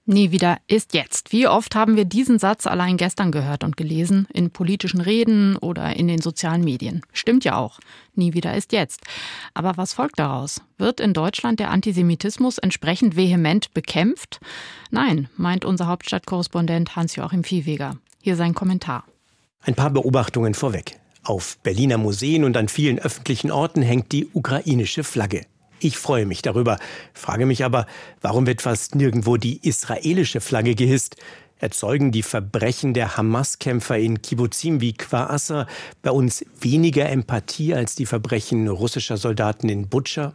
Nie 0.05 0.31
wieder 0.31 0.57
ist 0.67 0.93
jetzt. 0.93 1.31
Wie 1.31 1.47
oft 1.47 1.75
haben 1.75 1.95
wir 1.95 2.03
diesen 2.03 2.37
Satz 2.37 2.67
allein 2.67 2.97
gestern 2.97 3.31
gehört 3.31 3.63
und 3.63 3.77
gelesen, 3.77 4.27
in 4.33 4.51
politischen 4.51 4.99
Reden 4.99 5.55
oder 5.55 5.95
in 5.95 6.09
den 6.09 6.19
sozialen 6.19 6.61
Medien? 6.61 7.03
Stimmt 7.13 7.45
ja 7.45 7.55
auch. 7.55 7.79
Nie 8.13 8.33
wieder 8.33 8.53
ist 8.53 8.73
jetzt. 8.73 8.99
Aber 9.53 9.77
was 9.77 9.93
folgt 9.93 10.19
daraus? 10.19 10.61
Wird 10.77 10.99
in 10.99 11.13
Deutschland 11.13 11.61
der 11.61 11.71
Antisemitismus 11.71 12.57
entsprechend 12.57 13.15
vehement 13.15 13.73
bekämpft? 13.73 14.41
Nein, 14.91 15.29
meint 15.37 15.63
unser 15.63 15.87
Hauptstadtkorrespondent 15.87 16.97
Hans-Joachim 16.97 17.45
Viehweger. 17.45 17.95
Hier 18.21 18.35
sein 18.35 18.53
Kommentar. 18.53 19.05
Ein 19.61 19.75
paar 19.75 19.89
Beobachtungen 19.89 20.53
vorweg. 20.53 20.99
Auf 21.23 21.57
Berliner 21.59 21.97
Museen 21.97 22.43
und 22.43 22.57
an 22.57 22.67
vielen 22.67 22.99
öffentlichen 22.99 23.51
Orten 23.51 23.81
hängt 23.81 24.11
die 24.11 24.27
ukrainische 24.33 25.05
Flagge. 25.05 25.45
Ich 25.83 25.97
freue 25.97 26.25
mich 26.25 26.41
darüber, 26.41 26.79
frage 27.13 27.45
mich 27.45 27.65
aber, 27.65 27.87
warum 28.21 28.47
wird 28.47 28.61
fast 28.61 28.95
nirgendwo 28.95 29.35
die 29.35 29.67
israelische 29.67 30.39
Flagge 30.39 30.75
gehisst? 30.75 31.17
Erzeugen 31.57 32.13
die 32.13 32.23
Verbrechen 32.23 32.93
der 32.93 33.17
Hamas-Kämpfer 33.17 33.97
in 33.97 34.21
Kibbuzim 34.21 34.79
wie 34.79 34.93
Kwasser 34.93 35.67
bei 36.01 36.11
uns 36.11 36.45
weniger 36.57 37.09
Empathie 37.09 37.73
als 37.73 37.95
die 37.95 38.05
Verbrechen 38.05 38.69
russischer 38.69 39.17
Soldaten 39.17 39.67
in 39.67 39.89
Butscha? 39.89 40.33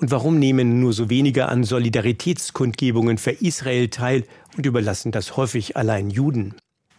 Und 0.00 0.10
warum 0.10 0.38
nehmen 0.38 0.80
nur 0.80 0.94
so 0.94 1.10
wenige 1.10 1.50
an 1.50 1.62
Solidaritätskundgebungen 1.62 3.18
für 3.18 3.32
Israel 3.32 3.88
teil 3.88 4.24
und 4.56 4.64
überlassen 4.64 5.12
das 5.12 5.36
häufig 5.36 5.76
allein 5.76 6.08
Juden? 6.08 6.54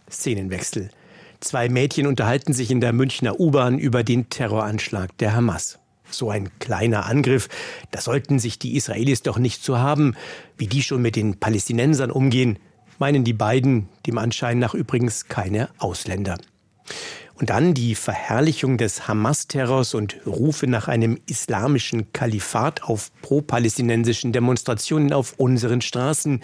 Szenenwechsel. 0.07 0.91
Zwei 1.39 1.67
Mädchen 1.67 2.05
unterhalten 2.05 2.53
sich 2.53 2.69
in 2.69 2.79
der 2.79 2.93
Münchner 2.93 3.39
U-Bahn 3.39 3.79
über 3.79 4.03
den 4.03 4.29
Terroranschlag 4.29 5.17
der 5.17 5.33
Hamas. 5.33 5.80
So 6.12 6.30
ein 6.30 6.50
kleiner 6.60 7.06
Angriff, 7.06 7.50
da 7.91 8.01
sollten 8.01 8.39
sich 8.39 8.60
die 8.60 8.75
Israelis 8.75 9.24
doch 9.24 9.38
nicht 9.38 9.63
zu 9.63 9.80
haben, 9.80 10.15
wie 10.58 10.68
die 10.68 10.84
schon 10.84 11.01
mit 11.01 11.15
den 11.15 11.39
Palästinensern 11.39 12.12
umgehen, 12.12 12.60
meinen 13.00 13.24
die 13.24 13.34
beiden, 13.34 13.89
dem 14.06 14.18
Anschein 14.18 14.60
nach 14.60 14.74
übrigens 14.74 15.27
keine 15.27 15.70
Ausländer. 15.80 16.38
Und 17.34 17.50
dann 17.50 17.74
die 17.74 17.96
Verherrlichung 17.96 18.77
des 18.77 19.08
Hamas-Terrors 19.08 19.96
und 19.96 20.18
Rufe 20.27 20.68
nach 20.68 20.88
einem 20.88 21.18
islamischen 21.25 22.13
Kalifat 22.13 22.84
auf 22.84 23.12
pro-palästinensischen 23.24 24.32
Demonstrationen 24.32 25.12
auf 25.12 25.34
unseren 25.38 25.82
Straßen, 25.82 26.41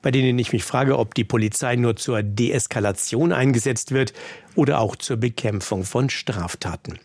bei 0.00 0.10
denen 0.10 0.38
ich 0.38 0.52
mich 0.54 0.64
frage, 0.64 0.98
ob 0.98 1.14
die 1.14 1.24
Polizei 1.24 1.76
nur 1.76 1.96
zur 1.96 2.22
Deeskalation 2.22 3.32
eingesetzt 3.32 3.92
wird 3.92 4.14
oder 4.54 4.80
auch 4.80 4.96
zur 4.96 5.18
Bekämpfung 5.18 5.84
von 5.84 6.08
Straftaten. 6.08 6.98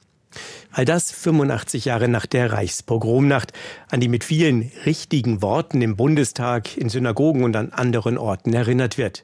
All 0.75 0.85
das 0.85 1.11
85 1.11 1.85
Jahre 1.85 2.07
nach 2.07 2.25
der 2.25 2.51
Reichspogromnacht, 2.51 3.53
an 3.91 3.99
die 3.99 4.07
mit 4.07 4.23
vielen 4.23 4.71
richtigen 4.87 5.43
Worten 5.43 5.83
im 5.83 5.95
Bundestag, 5.95 6.75
in 6.77 6.89
Synagogen 6.89 7.43
und 7.43 7.55
an 7.55 7.71
anderen 7.71 8.17
Orten 8.17 8.53
erinnert 8.53 8.97
wird. 8.97 9.21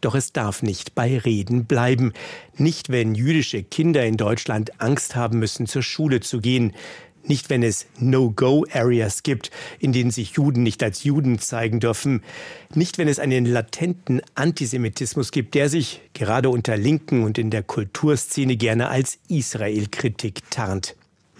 Doch 0.00 0.14
es 0.14 0.32
darf 0.32 0.62
nicht 0.62 0.94
bei 0.94 1.18
Reden 1.18 1.66
bleiben. 1.66 2.14
Nicht, 2.56 2.88
wenn 2.88 3.14
jüdische 3.14 3.62
Kinder 3.62 4.06
in 4.06 4.16
Deutschland 4.16 4.80
Angst 4.80 5.14
haben 5.14 5.38
müssen, 5.38 5.66
zur 5.66 5.82
Schule 5.82 6.20
zu 6.20 6.40
gehen. 6.40 6.72
Nicht, 7.24 7.50
wenn 7.50 7.62
es 7.62 7.86
No-Go-Areas 7.98 9.22
gibt, 9.22 9.50
in 9.78 9.92
denen 9.92 10.10
sich 10.10 10.32
Juden 10.32 10.62
nicht 10.62 10.82
als 10.82 11.04
Juden 11.04 11.38
zeigen 11.38 11.80
dürfen. 11.80 12.22
Nicht, 12.74 12.96
wenn 12.96 13.08
es 13.08 13.18
einen 13.18 13.44
latenten 13.44 14.22
Antisemitismus 14.34 15.30
gibt, 15.30 15.54
der 15.54 15.68
sich 15.68 16.00
gerade 16.14 16.48
unter 16.48 16.76
Linken 16.76 17.24
und 17.24 17.36
in 17.36 17.50
der 17.50 17.62
Kulturszene 17.62 18.56
gerne 18.56 18.88
als 18.88 19.18
Israel-Kritik 19.28 20.50
tarnt. 20.50 20.96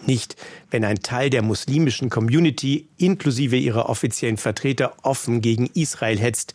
Nicht, 0.06 0.36
wenn 0.70 0.84
ein 0.84 1.00
Teil 1.00 1.30
der 1.30 1.42
muslimischen 1.42 2.10
Community 2.10 2.88
inklusive 2.98 3.56
ihrer 3.56 3.88
offiziellen 3.88 4.36
Vertreter 4.36 4.94
offen 5.02 5.40
gegen 5.40 5.66
Israel 5.74 6.18
hetzt. 6.18 6.54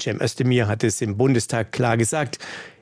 Cem 0.00 0.20
Özdemir 0.20 0.68
hat 0.68 0.84
es 0.84 1.00
im 1.00 1.16
Bundestag 1.16 1.72
klar 1.72 1.96
gesagt 1.96 2.38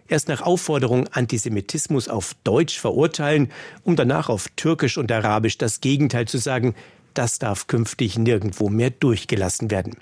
erst 0.09 0.29
nach 0.29 0.43
Aufforderung 0.43 1.09
Antisemitismus 1.09 2.09
auf 2.09 2.35
Deutsch 2.45 2.79
verurteilen, 2.79 3.51
um 3.83 3.97
danach 3.97 4.29
auf 4.29 4.49
Türkisch 4.57 4.99
und 4.99 5.11
Arabisch 5.13 5.59
das 5.59 5.81
Gegenteil 5.81 6.27
zu 6.27 6.39
sagen, 6.39 6.75
das 7.15 7.39
darf 7.39 7.67
künftig 7.67 8.19
nirgendwo 8.19 8.69
mehr 8.69 8.91
durchgelassen 8.91 9.71
werden. 9.71 9.97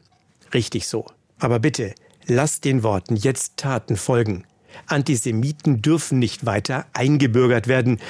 Richtig 0.52 0.86
so. 0.86 1.06
Aber 1.38 1.58
bitte, 1.58 1.94
lasst 2.26 2.64
den 2.64 2.82
Worten 2.82 3.16
jetzt 3.16 3.56
Taten 3.56 3.96
folgen. 3.96 4.44
Antisemiten 4.86 5.82
dürfen 5.82 6.18
nicht 6.18 6.46
weiter 6.46 6.86
eingebürgert 6.92 7.68
werden. 7.68 8.00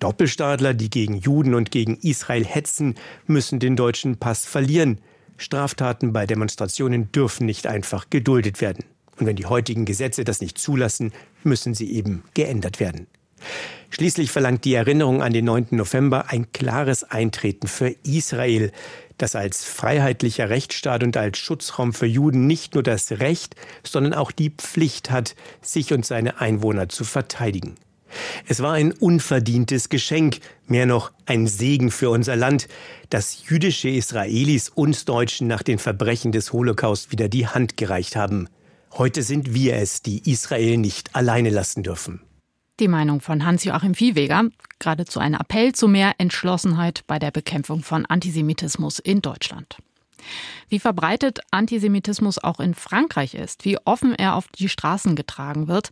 Doppelstaatler, 0.00 0.74
die 0.74 0.90
gegen 0.90 1.18
Juden 1.18 1.54
und 1.54 1.70
gegen 1.70 1.96
Israel 1.98 2.44
hetzen, 2.44 2.94
müssen 3.26 3.58
den 3.58 3.76
deutschen 3.76 4.16
Pass 4.16 4.44
verlieren. 4.46 4.98
Straftaten 5.36 6.12
bei 6.12 6.26
Demonstrationen 6.26 7.10
dürfen 7.12 7.46
nicht 7.46 7.66
einfach 7.66 8.08
geduldet 8.10 8.60
werden. 8.60 8.84
Und 9.18 9.26
wenn 9.26 9.36
die 9.36 9.46
heutigen 9.46 9.84
Gesetze 9.84 10.24
das 10.24 10.40
nicht 10.40 10.58
zulassen, 10.58 11.12
müssen 11.42 11.74
sie 11.74 11.92
eben 11.92 12.24
geändert 12.34 12.80
werden. 12.80 13.06
Schließlich 13.90 14.30
verlangt 14.30 14.64
die 14.64 14.74
Erinnerung 14.74 15.22
an 15.22 15.32
den 15.32 15.44
9. 15.44 15.68
November 15.72 16.30
ein 16.30 16.50
klares 16.52 17.04
Eintreten 17.04 17.68
für 17.68 17.94
Israel, 18.04 18.72
das 19.18 19.36
als 19.36 19.64
freiheitlicher 19.64 20.50
Rechtsstaat 20.50 21.04
und 21.04 21.16
als 21.16 21.38
Schutzraum 21.38 21.92
für 21.92 22.06
Juden 22.06 22.46
nicht 22.46 22.74
nur 22.74 22.82
das 22.82 23.12
Recht, 23.12 23.54
sondern 23.84 24.14
auch 24.14 24.32
die 24.32 24.50
Pflicht 24.50 25.10
hat, 25.10 25.36
sich 25.62 25.92
und 25.92 26.04
seine 26.04 26.40
Einwohner 26.40 26.88
zu 26.88 27.04
verteidigen. 27.04 27.76
Es 28.46 28.60
war 28.60 28.74
ein 28.74 28.92
unverdientes 28.92 29.88
Geschenk, 29.88 30.38
mehr 30.66 30.86
noch 30.86 31.12
ein 31.26 31.46
Segen 31.46 31.90
für 31.90 32.10
unser 32.10 32.36
Land, 32.36 32.68
dass 33.10 33.48
jüdische 33.48 33.88
Israelis 33.88 34.68
uns 34.68 35.04
Deutschen 35.04 35.46
nach 35.46 35.62
den 35.62 35.78
Verbrechen 35.78 36.32
des 36.32 36.52
Holocaust 36.52 37.12
wieder 37.12 37.28
die 37.28 37.46
Hand 37.46 37.76
gereicht 37.76 38.16
haben. 38.16 38.48
Heute 38.96 39.24
sind 39.24 39.54
wir 39.54 39.74
es, 39.74 40.02
die 40.02 40.30
Israel 40.30 40.78
nicht 40.78 41.16
alleine 41.16 41.50
lassen 41.50 41.82
dürfen. 41.82 42.20
Die 42.78 42.86
Meinung 42.86 43.20
von 43.20 43.44
Hans-Joachim 43.44 43.94
Viehweger, 43.94 44.44
geradezu 44.78 45.18
ein 45.18 45.34
Appell 45.34 45.72
zu 45.72 45.88
mehr 45.88 46.14
Entschlossenheit 46.18 47.02
bei 47.08 47.18
der 47.18 47.32
Bekämpfung 47.32 47.82
von 47.82 48.06
Antisemitismus 48.06 49.00
in 49.00 49.20
Deutschland. 49.20 49.78
Wie 50.68 50.78
verbreitet 50.78 51.40
Antisemitismus 51.50 52.38
auch 52.38 52.60
in 52.60 52.74
Frankreich 52.74 53.34
ist, 53.34 53.64
wie 53.64 53.78
offen 53.84 54.14
er 54.14 54.36
auf 54.36 54.46
die 54.48 54.68
Straßen 54.68 55.16
getragen 55.16 55.66
wird, 55.66 55.90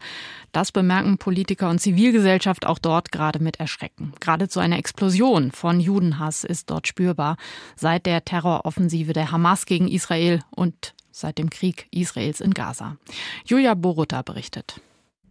das 0.53 0.71
bemerken 0.71 1.19
Politiker 1.19 1.71
und 1.71 1.81
Zivilgesellschaft 1.81 2.67
auch 2.67 2.79
dort 2.79 3.11
gerade 3.11 3.43
mit 3.43 3.59
Erschrecken. 3.59 4.13
Geradezu 4.21 4.61
eine 4.61 4.79
Explosion 4.79 5.51
von 5.51 5.81
Judenhass 5.81 6.45
ist 6.45 6.71
dort 6.71 6.87
spürbar 6.87 7.37
seit 7.75 8.07
der 8.07 8.25
Terroroffensive 8.25 9.13
der 9.13 9.33
Hamas 9.33 9.67
gegen 9.67 9.89
Israel 9.89 10.41
und 10.51 10.95
seit 11.13 11.39
dem 11.39 11.51
Krieg 11.51 11.87
Israels 11.91 12.41
in 12.41 12.55
Gaza. 12.55 12.97
Julia 13.45 13.75
Boruta 13.75 14.23
berichtet. 14.23 14.81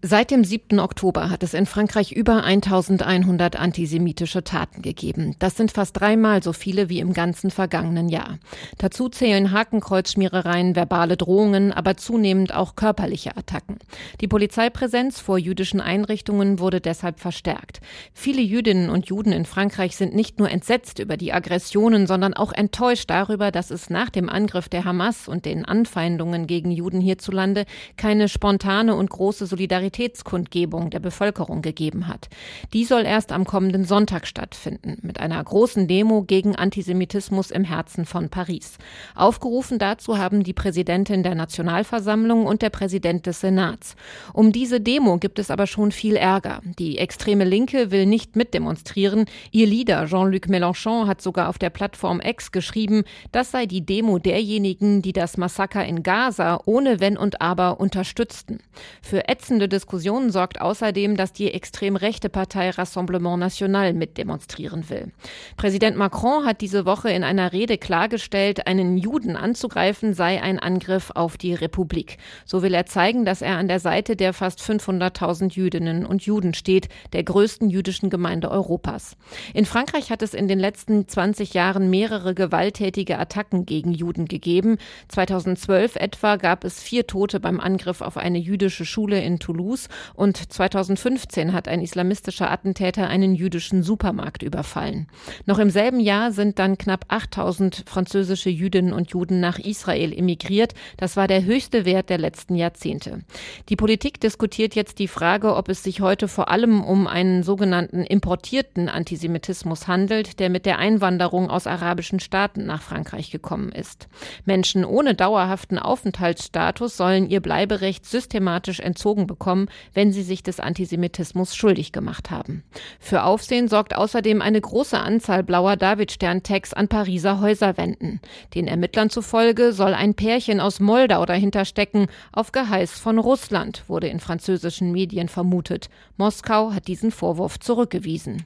Seit 0.03 0.31
dem 0.31 0.43
7. 0.43 0.79
Oktober 0.79 1.29
hat 1.29 1.43
es 1.43 1.53
in 1.53 1.67
Frankreich 1.67 2.11
über 2.11 2.43
1100 2.43 3.55
antisemitische 3.55 4.43
Taten 4.43 4.81
gegeben. 4.81 5.35
Das 5.37 5.55
sind 5.55 5.71
fast 5.71 5.99
dreimal 5.99 6.41
so 6.41 6.53
viele 6.53 6.89
wie 6.89 6.99
im 6.99 7.13
ganzen 7.13 7.51
vergangenen 7.51 8.09
Jahr. 8.09 8.39
Dazu 8.79 9.09
zählen 9.09 9.51
Hakenkreuzschmierereien, 9.51 10.75
verbale 10.75 11.17
Drohungen, 11.17 11.71
aber 11.71 11.97
zunehmend 11.97 12.51
auch 12.51 12.75
körperliche 12.75 13.37
Attacken. 13.37 13.77
Die 14.21 14.27
Polizeipräsenz 14.27 15.19
vor 15.19 15.37
jüdischen 15.37 15.81
Einrichtungen 15.81 16.57
wurde 16.57 16.81
deshalb 16.81 17.19
verstärkt. 17.19 17.79
Viele 18.11 18.41
Jüdinnen 18.41 18.89
und 18.89 19.05
Juden 19.05 19.31
in 19.31 19.45
Frankreich 19.45 19.95
sind 19.95 20.15
nicht 20.15 20.39
nur 20.39 20.49
entsetzt 20.49 20.97
über 20.97 21.15
die 21.15 21.31
Aggressionen, 21.31 22.07
sondern 22.07 22.33
auch 22.33 22.53
enttäuscht 22.53 23.07
darüber, 23.11 23.51
dass 23.51 23.69
es 23.69 23.91
nach 23.91 24.09
dem 24.09 24.29
Angriff 24.29 24.67
der 24.67 24.83
Hamas 24.83 25.27
und 25.27 25.45
den 25.45 25.63
Anfeindungen 25.63 26.47
gegen 26.47 26.71
Juden 26.71 27.01
hierzulande 27.01 27.65
keine 27.97 28.29
spontane 28.29 28.95
und 28.95 29.11
große 29.11 29.45
Solidarität 29.45 29.90
Solidaritätskundgebung 29.91 30.89
der 30.89 30.99
Bevölkerung 30.99 31.61
gegeben 31.61 32.07
hat. 32.07 32.29
Die 32.73 32.85
soll 32.85 33.05
erst 33.05 33.31
am 33.31 33.45
kommenden 33.45 33.85
Sonntag 33.85 34.25
stattfinden, 34.25 34.97
mit 35.01 35.19
einer 35.19 35.43
großen 35.43 35.87
Demo 35.87 36.23
gegen 36.23 36.55
Antisemitismus 36.55 37.51
im 37.51 37.63
Herzen 37.63 38.05
von 38.05 38.29
Paris. 38.29 38.77
Aufgerufen 39.15 39.79
dazu 39.79 40.17
haben 40.17 40.43
die 40.43 40.53
Präsidentin 40.53 41.23
der 41.23 41.35
Nationalversammlung 41.35 42.45
und 42.45 42.61
der 42.61 42.69
Präsident 42.69 43.25
des 43.25 43.41
Senats. 43.41 43.95
Um 44.33 44.51
diese 44.51 44.79
Demo 44.79 45.17
gibt 45.17 45.39
es 45.39 45.51
aber 45.51 45.67
schon 45.67 45.91
viel 45.91 46.15
Ärger. 46.15 46.61
Die 46.79 46.97
extreme 46.97 47.43
Linke 47.43 47.91
will 47.91 48.05
nicht 48.05 48.35
mitdemonstrieren. 48.35 49.25
Ihr 49.51 49.67
Leader 49.67 50.05
Jean-Luc 50.07 50.47
Mélenchon 50.47 51.07
hat 51.07 51.21
sogar 51.21 51.49
auf 51.49 51.57
der 51.57 51.69
Plattform 51.69 52.21
X 52.23 52.51
geschrieben, 52.51 53.03
das 53.31 53.51
sei 53.51 53.65
die 53.65 53.85
Demo 53.85 54.19
derjenigen, 54.19 55.01
die 55.01 55.13
das 55.13 55.37
Massaker 55.37 55.85
in 55.85 56.03
Gaza 56.03 56.61
ohne 56.65 56.99
Wenn 56.99 57.17
und 57.17 57.41
Aber 57.41 57.79
unterstützten. 57.79 58.59
Für 59.01 59.27
ätzende 59.27 59.67
Diskussionen 59.67 59.80
sorgt 60.29 60.61
außerdem, 60.61 61.17
dass 61.17 61.33
die 61.33 61.53
extrem 61.53 61.95
rechte 61.95 62.29
Partei 62.29 62.69
Rassemblement 62.69 63.39
National 63.39 63.93
mitdemonstrieren 63.93 64.89
will. 64.89 65.11
Präsident 65.57 65.97
Macron 65.97 66.45
hat 66.45 66.61
diese 66.61 66.85
Woche 66.85 67.09
in 67.11 67.23
einer 67.23 67.53
Rede 67.53 67.77
klargestellt, 67.77 68.67
einen 68.67 68.97
Juden 68.97 69.35
anzugreifen 69.35 70.13
sei 70.13 70.41
ein 70.41 70.59
Angriff 70.59 71.11
auf 71.15 71.37
die 71.37 71.53
Republik. 71.53 72.17
So 72.45 72.61
will 72.61 72.73
er 72.73 72.85
zeigen, 72.85 73.25
dass 73.25 73.41
er 73.41 73.57
an 73.57 73.67
der 73.67 73.79
Seite 73.79 74.15
der 74.15 74.33
fast 74.33 74.59
500.000 74.59 75.53
Jüdinnen 75.53 76.05
und 76.05 76.23
Juden 76.23 76.53
steht, 76.53 76.89
der 77.13 77.23
größten 77.23 77.69
jüdischen 77.69 78.09
Gemeinde 78.09 78.51
Europas. 78.51 79.17
In 79.53 79.65
Frankreich 79.65 80.11
hat 80.11 80.21
es 80.21 80.33
in 80.33 80.47
den 80.47 80.59
letzten 80.59 81.07
20 81.07 81.53
Jahren 81.53 81.89
mehrere 81.89 82.33
gewalttätige 82.33 83.17
Attacken 83.17 83.65
gegen 83.65 83.93
Juden 83.93 84.25
gegeben. 84.25 84.77
2012 85.07 85.95
etwa 85.95 86.35
gab 86.35 86.63
es 86.63 86.81
vier 86.81 87.07
Tote 87.07 87.39
beim 87.39 87.59
Angriff 87.59 88.01
auf 88.01 88.17
eine 88.17 88.37
jüdische 88.37 88.85
Schule 88.85 89.21
in 89.21 89.39
Toulouse. 89.39 89.70
Toulouse 89.71 89.87
und 90.15 90.51
2015 90.51 91.53
hat 91.53 91.67
ein 91.67 91.81
islamistischer 91.81 92.51
Attentäter 92.51 93.07
einen 93.07 93.35
jüdischen 93.35 93.83
Supermarkt 93.83 94.43
überfallen. 94.43 95.07
Noch 95.45 95.59
im 95.59 95.69
selben 95.69 95.99
Jahr 95.99 96.31
sind 96.31 96.59
dann 96.59 96.77
knapp 96.77 97.05
8000 97.07 97.83
französische 97.85 98.49
Jüdinnen 98.49 98.93
und 98.93 99.11
Juden 99.11 99.39
nach 99.39 99.59
Israel 99.59 100.13
emigriert. 100.13 100.73
Das 100.97 101.15
war 101.15 101.27
der 101.27 101.45
höchste 101.45 101.85
Wert 101.85 102.09
der 102.09 102.17
letzten 102.17 102.55
Jahrzehnte. 102.55 103.21
Die 103.69 103.75
Politik 103.75 104.19
diskutiert 104.19 104.75
jetzt 104.75 104.99
die 104.99 105.07
Frage, 105.07 105.55
ob 105.55 105.69
es 105.69 105.83
sich 105.83 106.01
heute 106.01 106.27
vor 106.27 106.49
allem 106.49 106.83
um 106.83 107.07
einen 107.07 107.43
sogenannten 107.43 108.03
importierten 108.03 108.89
Antisemitismus 108.89 109.87
handelt, 109.87 110.39
der 110.39 110.49
mit 110.49 110.65
der 110.65 110.79
Einwanderung 110.79 111.49
aus 111.49 111.67
arabischen 111.67 112.19
Staaten 112.19 112.65
nach 112.65 112.81
Frankreich 112.81 113.31
gekommen 113.31 113.71
ist. 113.71 114.07
Menschen 114.45 114.85
ohne 114.85 115.15
dauerhaften 115.15 115.79
Aufenthaltsstatus 115.79 116.97
sollen 116.97 117.29
ihr 117.29 117.39
Bleiberecht 117.39 118.05
systematisch 118.05 118.79
entzogen 118.79 119.27
bekommen 119.27 119.60
bekommen, 119.61 119.67
wenn 119.93 120.11
sie 120.11 120.23
sich 120.23 120.43
des 120.43 120.59
Antisemitismus 120.59 121.55
schuldig 121.55 121.91
gemacht 121.91 122.31
haben. 122.31 122.63
Für 122.99 123.23
Aufsehen 123.23 123.67
sorgt 123.67 123.95
außerdem 123.95 124.41
eine 124.41 124.61
große 124.61 124.97
Anzahl 124.97 125.43
blauer 125.43 125.75
Davidstern-Tags 125.75 126.73
an 126.73 126.87
Pariser 126.87 127.41
Häuserwänden. 127.41 128.19
Den 128.53 128.67
Ermittlern 128.67 129.09
zufolge 129.09 129.73
soll 129.73 129.93
ein 129.93 130.15
Pärchen 130.15 130.59
aus 130.59 130.79
Moldau 130.79 131.25
dahinter 131.25 131.65
stecken. 131.65 132.07
Auf 132.31 132.51
Geheiß 132.51 132.99
von 132.99 133.19
Russland 133.19 133.83
wurde 133.87 134.07
in 134.07 134.19
französischen 134.19 134.91
Medien 134.91 135.27
vermutet. 135.27 135.89
Moskau 136.17 136.73
hat 136.73 136.87
diesen 136.87 137.11
Vorwurf 137.11 137.59
zurückgewiesen. 137.59 138.45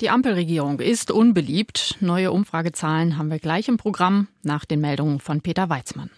Die 0.00 0.08
Ampelregierung 0.08 0.80
ist 0.80 1.10
unbeliebt. 1.10 1.96
Neue 2.00 2.32
Umfragezahlen 2.32 3.18
haben 3.18 3.30
wir 3.30 3.38
gleich 3.38 3.68
im 3.68 3.76
Programm 3.76 4.28
nach 4.42 4.64
den 4.64 4.80
Meldungen 4.80 5.20
von 5.20 5.42
Peter 5.42 5.68
Weizmann. 5.68 6.10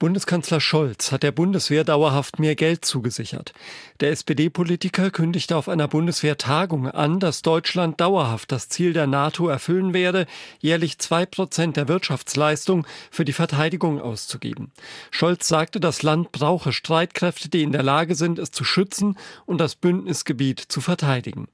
Bundeskanzler 0.00 0.60
Scholz 0.60 1.10
hat 1.10 1.24
der 1.24 1.32
Bundeswehr 1.32 1.82
dauerhaft 1.82 2.38
mehr 2.38 2.54
Geld 2.54 2.84
zugesichert. 2.84 3.52
Der 3.98 4.12
SPD-Politiker 4.12 5.10
kündigte 5.10 5.56
auf 5.56 5.68
einer 5.68 5.88
Bundeswehrtagung 5.88 6.88
an, 6.88 7.18
dass 7.18 7.42
Deutschland 7.42 8.00
dauerhaft 8.00 8.52
das 8.52 8.68
Ziel 8.68 8.92
der 8.92 9.08
NATO 9.08 9.48
erfüllen 9.48 9.92
werde, 9.92 10.28
jährlich 10.60 11.00
zwei 11.00 11.26
Prozent 11.26 11.76
der 11.76 11.88
Wirtschaftsleistung 11.88 12.86
für 13.10 13.24
die 13.24 13.32
Verteidigung 13.32 14.00
auszugeben. 14.00 14.70
Scholz 15.10 15.48
sagte, 15.48 15.80
das 15.80 16.04
Land 16.04 16.30
brauche 16.30 16.70
Streitkräfte, 16.70 17.48
die 17.48 17.64
in 17.64 17.72
der 17.72 17.82
Lage 17.82 18.14
sind, 18.14 18.38
es 18.38 18.52
zu 18.52 18.62
schützen 18.62 19.18
und 19.46 19.58
das 19.58 19.74
Bündnisgebiet 19.74 20.60
zu 20.60 20.80
verteidigen. 20.80 21.48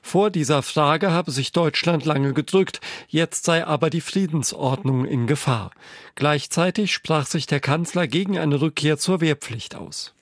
Vor 0.00 0.30
dieser 0.30 0.62
Frage 0.62 1.10
habe 1.10 1.32
sich 1.32 1.52
Deutschland 1.52 2.06
lange 2.06 2.32
gedrückt, 2.32 2.80
jetzt 3.08 3.44
sei 3.44 3.66
aber 3.66 3.90
die 3.90 4.00
Friedensordnung 4.00 5.04
in 5.04 5.26
Gefahr. 5.26 5.70
Gleichzeitig 6.20 6.92
sprach 6.92 7.24
sich 7.24 7.46
der 7.46 7.60
Kanzler 7.60 8.06
gegen 8.06 8.36
eine 8.36 8.60
Rückkehr 8.60 8.98
zur 8.98 9.22
Wehrpflicht 9.22 9.74
aus. 9.74 10.12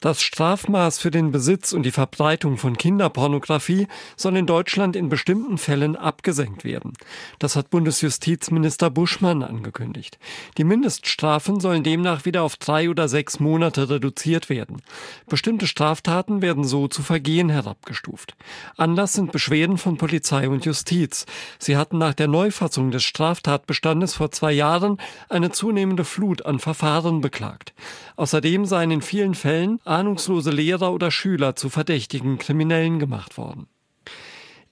Das 0.00 0.22
Strafmaß 0.22 0.98
für 0.98 1.10
den 1.10 1.30
Besitz 1.30 1.74
und 1.74 1.82
die 1.82 1.90
Verbreitung 1.90 2.56
von 2.56 2.78
Kinderpornografie 2.78 3.86
soll 4.16 4.38
in 4.38 4.46
Deutschland 4.46 4.96
in 4.96 5.10
bestimmten 5.10 5.58
Fällen 5.58 5.94
abgesenkt 5.94 6.64
werden. 6.64 6.94
Das 7.38 7.54
hat 7.54 7.68
Bundesjustizminister 7.68 8.88
Buschmann 8.88 9.42
angekündigt. 9.42 10.18
Die 10.56 10.64
Mindeststrafen 10.64 11.60
sollen 11.60 11.82
demnach 11.82 12.24
wieder 12.24 12.44
auf 12.44 12.56
drei 12.56 12.88
oder 12.88 13.08
sechs 13.08 13.40
Monate 13.40 13.90
reduziert 13.90 14.48
werden. 14.48 14.80
Bestimmte 15.28 15.66
Straftaten 15.66 16.40
werden 16.40 16.64
so 16.64 16.88
zu 16.88 17.02
Vergehen 17.02 17.50
herabgestuft. 17.50 18.36
Anlass 18.78 19.12
sind 19.12 19.32
Beschwerden 19.32 19.76
von 19.76 19.98
Polizei 19.98 20.48
und 20.48 20.64
Justiz. 20.64 21.26
Sie 21.58 21.76
hatten 21.76 21.98
nach 21.98 22.14
der 22.14 22.28
Neufassung 22.28 22.90
des 22.90 23.04
Straftatbestandes 23.04 24.14
vor 24.14 24.30
zwei 24.30 24.52
Jahren 24.52 24.96
eine 25.28 25.50
zunehmende 25.50 26.06
Flut 26.06 26.46
an 26.46 26.58
Verfahren 26.58 27.20
beklagt. 27.20 27.74
Außerdem 28.16 28.64
seien 28.64 28.90
in 28.90 29.02
vielen 29.02 29.34
Fällen 29.34 29.78
ahnungslose 29.90 30.50
Lehrer 30.50 30.92
oder 30.92 31.10
Schüler 31.10 31.56
zu 31.56 31.68
verdächtigen 31.68 32.38
Kriminellen 32.38 32.98
gemacht 32.98 33.36
worden. 33.36 33.66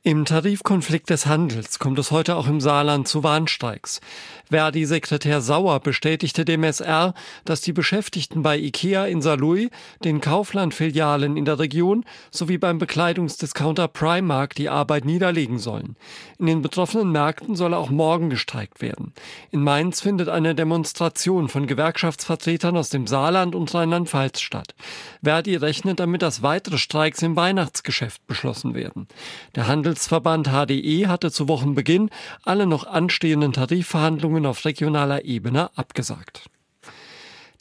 Im 0.09 0.25
Tarifkonflikt 0.25 1.11
des 1.11 1.27
Handels 1.27 1.79
kommt 1.79 1.99
es 1.99 2.11
heute 2.11 2.37
auch 2.37 2.47
im 2.47 2.62
Saarland 2.62 3.07
zu 3.07 3.23
Warnstreiks. 3.25 4.00
Verdi-Sekretär 4.50 5.43
Sauer 5.43 5.81
bestätigte 5.81 6.47
dem 6.47 6.65
SR, 6.65 7.12
dass 7.45 7.61
die 7.61 7.75
Beschäftigten 7.75 8.43
bei 8.43 8.57
IKEA 8.57 9.05
in 9.05 9.21
Saarlouis, 9.21 9.69
den 10.05 10.23
Kaufland-Filialen 10.23 11.37
in 11.37 11.45
der 11.45 11.59
Region 11.59 12.07
sowie 12.31 12.57
beim 12.57 12.79
Bekleidungsdiscounter 12.79 13.87
Primark 13.87 14.55
die 14.55 14.71
Arbeit 14.71 15.05
niederlegen 15.05 15.59
sollen. 15.59 15.97
In 16.38 16.47
den 16.47 16.62
betroffenen 16.62 17.12
Märkten 17.12 17.55
soll 17.55 17.75
auch 17.75 17.91
morgen 17.91 18.31
gestreikt 18.31 18.81
werden. 18.81 19.12
In 19.50 19.62
Mainz 19.62 20.00
findet 20.00 20.31
eine 20.31 20.55
Demonstration 20.55 21.50
von 21.50 21.67
Gewerkschaftsvertretern 21.67 22.79
aus 22.79 22.88
dem 22.88 23.07
Saarland 23.07 23.55
und 23.55 23.75
Rheinland-Pfalz 23.75 24.41
statt. 24.41 24.75
Verdi 25.23 25.57
rechnet 25.57 26.00
damit, 26.00 26.23
dass 26.23 26.43
weitere 26.43 26.79
Streiks 26.79 27.21
im 27.21 27.37
Weihnachtsgeschäft 27.37 28.27
beschlossen 28.27 28.75
werden. 28.75 29.07
Der 29.55 29.69
Handelsverband 29.99 30.50
HDE 30.50 31.09
hatte 31.09 31.33
zu 31.33 31.49
Wochenbeginn 31.49 32.11
alle 32.45 32.67
noch 32.67 32.87
anstehenden 32.87 33.52
Tarifverhandlungen 33.52 33.83
Verhandlungen 33.83 34.47
auf 34.47 34.64
regionaler 34.64 35.25
Ebene 35.25 35.76
abgesagt. 35.76 36.49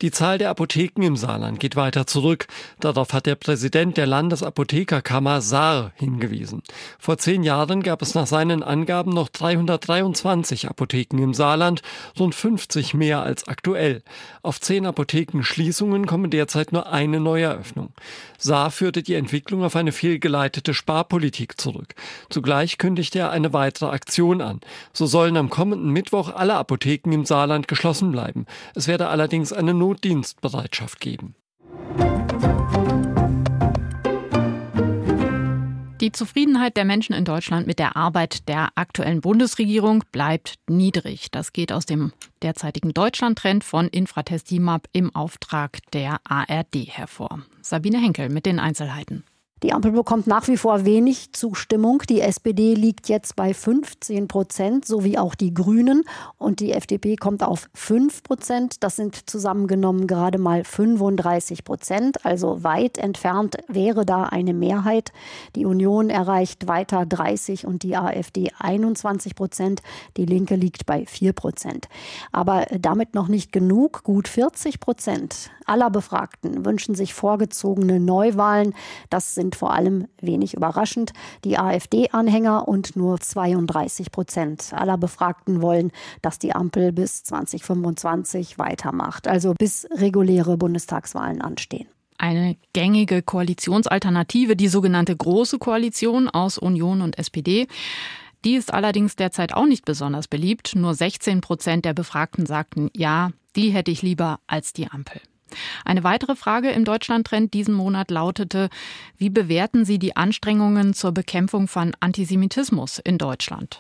Die 0.04 0.12
Zahl 0.12 0.38
der 0.38 0.52
Apotheken 0.52 1.02
im 1.02 1.16
Saarland 1.16 1.60
geht 1.60 1.76
weiter 1.76 2.06
zurück. 2.06 2.46
Darauf 2.80 3.14
hat 3.14 3.26
der 3.26 3.34
Präsident 3.34 3.98
der 3.98 4.06
Landesapothekerkammer 4.06 5.42
Saar 5.42 5.92
hingewiesen. 5.96 6.62
Vor 7.00 7.18
zehn 7.18 7.42
Jahren 7.42 7.82
gab 7.82 8.04
es 8.04 8.14
nach 8.14 8.28
seinen 8.28 8.62
Angaben 8.62 9.12
noch 9.12 9.28
323 9.28 10.70
Apotheken 10.70 11.18
im 11.18 11.34
Saarland, 11.34 11.82
rund 12.20 12.36
50 12.36 12.94
mehr 12.94 13.24
als 13.24 13.48
aktuell. 13.48 14.04
Auf 14.44 14.62
zehn 14.62 14.86
Apothekenschließungen 14.86 16.06
kommen 16.06 16.30
derzeit 16.30 16.74
nur 16.74 16.94
eine 16.94 17.20
Neueröffnung. 17.20 17.90
Saar 18.38 18.70
führte 18.70 19.02
die 19.02 19.16
Entwicklung 19.16 19.64
auf 19.64 19.76
eine 19.76 19.92
fehlgeleitete 19.92 20.76
Sparpolitik 20.76 21.60
zurück. 21.60 21.96
Zugleich 22.30 22.78
kündigte 22.78 23.18
er 23.18 23.32
eine 23.32 23.52
weitere 23.52 23.88
Aktion 23.88 24.42
an. 24.42 24.62
So 24.94 25.08
sollen 25.08 25.38
am 25.38 25.50
kommenden 25.50 25.90
Mittwoch 25.90 26.36
alle 26.36 26.54
Apotheken 26.54 27.12
im 27.14 27.26
Saarland 27.26 27.68
geschlossen 27.68 28.12
bleiben. 28.12 28.46
Es 28.76 28.88
werde 28.88 29.08
allerdings 29.08 29.52
eine 29.52 29.74
Notdienstbereitschaft 29.88 31.00
geben. 31.00 31.36
Die 36.02 36.12
Zufriedenheit 36.12 36.76
der 36.76 36.84
Menschen 36.84 37.14
in 37.14 37.24
Deutschland 37.24 37.68
mit 37.68 37.80
der 37.80 37.96
Arbeit 37.96 38.50
der 38.50 38.70
aktuellen 38.76 39.22
Bundesregierung 39.22 40.04
bleibt 40.12 40.56
niedrig. 40.70 41.32
Das 41.32 41.54
geht 41.54 41.72
aus 41.72 41.86
dem 41.86 42.12
derzeitigen 42.44 42.94
Deutschland-Trend 42.94 43.64
von 43.64 43.88
Infratestimab 43.88 44.90
im 44.92 45.16
Auftrag 45.16 45.80
der 45.94 46.20
ARD 46.26 46.88
hervor. 46.90 47.40
Sabine 47.62 48.00
Henkel 48.00 48.28
mit 48.28 48.46
den 48.46 48.60
Einzelheiten. 48.60 49.24
Die 49.64 49.74
Ampel 49.74 49.92
bekommt 49.92 50.28
nach 50.28 50.48
wie 50.48 50.58
vor 50.58 50.86
wenig 50.86 51.34
Zustimmung. 51.34 52.04
Die 52.08 52.22
SPD 52.22 52.76
liegt 52.76 53.10
jetzt 53.10 53.36
bei 53.36 53.56
15 53.56 54.28
Prozent, 54.28 54.86
so 54.86 55.04
wie 55.04 55.18
auch 55.18 55.34
die 55.34 55.52
Grünen. 55.52 56.04
Und 56.38 56.60
die 56.60 56.74
FDP 56.74 57.16
kommt 57.16 57.42
auf 57.42 57.68
5 57.74 58.22
Prozent. 58.22 58.84
Das 58.84 58.96
sind 58.96 59.28
zusammengenommen 59.28 60.06
gerade 60.06 60.38
mal 60.38 60.64
35 60.64 61.64
Prozent. 61.64 62.24
Also 62.24 62.64
weit 62.64 63.00
entfernt 63.00 63.58
wäre 63.68 64.06
da 64.06 64.26
eine 64.26 64.54
Mehrheit. 64.54 65.12
Die 65.56 65.66
Union 65.66 66.12
erreicht 66.12 66.68
weiter 66.68 67.08
30 67.08 67.66
und 67.66 67.82
die 67.82 67.96
AfD 67.96 68.52
21 68.60 69.34
Prozent. 69.34 69.82
Die 70.18 70.26
Linke 70.26 70.56
liegt 70.56 70.86
bei 70.86 71.08
4 71.08 71.34
Prozent. 71.34 71.88
Aber 72.32 72.68
damit 72.80 73.16
noch 73.16 73.28
nicht 73.28 73.52
genug. 73.52 74.04
Gut 74.04 74.28
40 74.28 74.80
Prozent 74.80 75.50
aller 75.68 75.90
Befragten 75.90 76.66
wünschen 76.66 76.96
sich 76.96 77.14
vorgezogene 77.14 78.00
Neuwahlen. 78.00 78.74
Das 79.10 79.36
sind 79.36 79.56
vor 79.56 79.74
allem 79.74 80.08
wenig 80.22 80.54
überraschend 80.54 81.14
die 81.44 81.58
AfD-Anhänger 81.58 82.68
und 82.68 82.96
nur 82.96 83.20
32 83.20 84.12
Prozent 84.12 84.74
aller 84.74 84.98
Befragten 84.98 85.62
wollen, 85.62 85.92
dass 86.22 86.40
die 86.40 86.54
Ampel 86.54 86.92
bis 86.92 87.24
2025 87.24 88.58
weitermacht, 88.58 89.28
also 89.28 89.54
bis 89.58 89.88
reguläre 89.92 90.58
Bundestagswahlen 90.58 91.42
anstehen. 91.42 91.88
Eine 92.18 92.58
gängige 92.74 93.22
Koalitionsalternative, 93.22 94.56
die 94.56 94.70
sogenannte 94.70 95.16
Große 95.16 95.60
Koalition 95.60 96.30
aus 96.30 96.58
Union 96.58 97.02
und 97.02 97.20
SPD. 97.20 97.68
Die 98.44 98.56
ist 98.56 98.74
allerdings 98.74 99.16
derzeit 99.16 99.54
auch 99.54 99.66
nicht 99.66 99.86
besonders 99.86 100.28
beliebt. 100.28 100.76
Nur 100.76 100.94
16 100.94 101.42
Prozent 101.42 101.86
der 101.86 101.94
Befragten 101.94 102.46
sagten, 102.46 102.90
ja, 102.96 103.32
die 103.56 103.70
hätte 103.70 103.92
ich 103.92 104.02
lieber 104.02 104.40
als 104.48 104.74
die 104.74 104.88
Ampel. 104.88 105.22
Eine 105.86 106.04
weitere 106.04 106.36
Frage 106.36 106.70
im 106.72 106.86
Deutschlandtrend 106.86 107.54
diesen 107.54 107.74
Monat 107.74 108.12
lautete, 108.12 108.70
wie 109.18 109.30
bewerten 109.30 109.86
Sie 109.86 110.00
die 110.00 110.16
Anstrengungen 110.16 110.94
zur 110.94 111.12
Bekämpfung 111.12 111.68
von 111.68 111.96
Antisemitismus 112.00 113.00
in 113.00 113.18
Deutschland? 113.18 113.80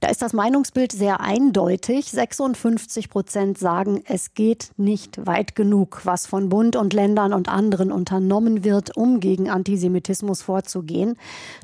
Da 0.00 0.08
ist 0.08 0.20
das 0.20 0.34
Meinungsbild 0.34 0.92
sehr 0.92 1.20
eindeutig. 1.20 2.10
56 2.10 3.08
Prozent 3.08 3.56
sagen, 3.56 4.02
es 4.04 4.34
geht 4.34 4.72
nicht 4.76 5.26
weit 5.26 5.56
genug, 5.56 6.02
was 6.04 6.26
von 6.26 6.50
Bund 6.50 6.76
und 6.76 6.92
Ländern 6.92 7.32
und 7.32 7.48
anderen 7.48 7.90
unternommen 7.90 8.62
wird, 8.62 8.94
um 8.94 9.20
gegen 9.20 9.48
Antisemitismus 9.48 10.42
vorzugehen. 10.42 11.16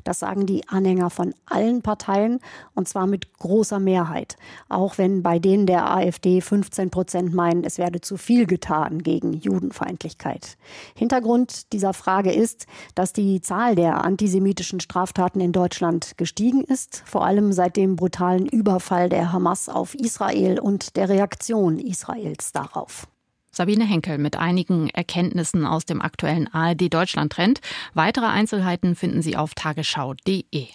Das 0.03 0.17
sagen 0.17 0.47
die 0.47 0.67
Anhänger 0.67 1.11
von 1.11 1.35
allen 1.45 1.83
Parteien 1.83 2.39
und 2.73 2.87
zwar 2.87 3.05
mit 3.05 3.31
großer 3.37 3.79
Mehrheit. 3.79 4.35
Auch 4.67 4.97
wenn 4.97 5.21
bei 5.21 5.37
denen 5.37 5.67
der 5.67 5.91
AfD 5.91 6.41
15 6.41 6.89
Prozent 6.89 7.35
meinen, 7.35 7.63
es 7.63 7.77
werde 7.77 8.01
zu 8.01 8.17
viel 8.17 8.47
getan 8.47 9.03
gegen 9.03 9.33
Judenfeindlichkeit. 9.33 10.57
Hintergrund 10.95 11.71
dieser 11.71 11.93
Frage 11.93 12.31
ist, 12.31 12.65
dass 12.95 13.13
die 13.13 13.41
Zahl 13.41 13.75
der 13.75 14.03
antisemitischen 14.03 14.79
Straftaten 14.79 15.39
in 15.39 15.51
Deutschland 15.51 16.17
gestiegen 16.17 16.63
ist, 16.63 17.03
vor 17.05 17.23
allem 17.25 17.53
seit 17.53 17.77
dem 17.77 17.95
brutalen 17.95 18.22
brutalen 18.23 18.45
Überfall 18.47 19.09
der 19.09 19.33
Hamas 19.33 19.67
auf 19.67 19.95
Israel 19.95 20.59
und 20.59 20.95
der 20.95 21.09
Reaktion 21.09 21.77
Israels 21.77 22.53
darauf. 22.53 23.07
Sabine 23.51 23.85
Henkel 23.85 24.17
mit 24.17 24.37
einigen 24.37 24.89
Erkenntnissen 24.89 25.65
aus 25.65 25.85
dem 25.85 26.01
aktuellen 26.01 26.51
ARD 26.51 26.91
Deutschland 26.91 27.33
Trend. 27.33 27.59
Weitere 27.93 28.25
Einzelheiten 28.25 28.95
finden 28.95 29.21
Sie 29.21 29.35
auf 29.35 29.53
tagesschau.de. 29.53 30.67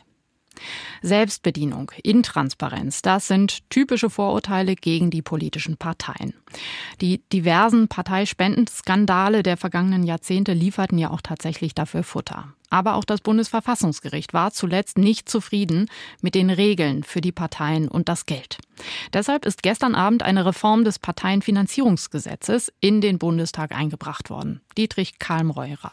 Selbstbedienung, 1.02 1.92
Intransparenz, 2.02 3.02
das 3.02 3.28
sind 3.28 3.68
typische 3.70 4.10
Vorurteile 4.10 4.74
gegen 4.74 5.10
die 5.10 5.22
politischen 5.22 5.76
Parteien. 5.76 6.34
Die 7.00 7.20
diversen 7.32 7.88
Parteispendensskandale 7.88 9.42
der 9.42 9.56
vergangenen 9.56 10.02
Jahrzehnte 10.02 10.52
lieferten 10.52 10.98
ja 10.98 11.10
auch 11.10 11.20
tatsächlich 11.20 11.74
dafür 11.74 12.02
Futter. 12.02 12.52
Aber 12.70 12.96
auch 12.96 13.04
das 13.04 13.20
Bundesverfassungsgericht 13.20 14.34
war 14.34 14.50
zuletzt 14.52 14.98
nicht 14.98 15.28
zufrieden 15.28 15.86
mit 16.20 16.34
den 16.34 16.50
Regeln 16.50 17.02
für 17.02 17.20
die 17.20 17.32
Parteien 17.32 17.88
und 17.88 18.08
das 18.08 18.26
Geld. 18.26 18.58
Deshalb 19.12 19.46
ist 19.46 19.62
gestern 19.62 19.94
Abend 19.94 20.22
eine 20.22 20.44
Reform 20.44 20.84
des 20.84 20.98
Parteienfinanzierungsgesetzes 20.98 22.72
in 22.80 23.00
den 23.00 23.18
Bundestag 23.18 23.72
eingebracht 23.72 24.28
worden. 24.28 24.60
Dietrich 24.76 25.18
Kalmreurer. 25.18 25.92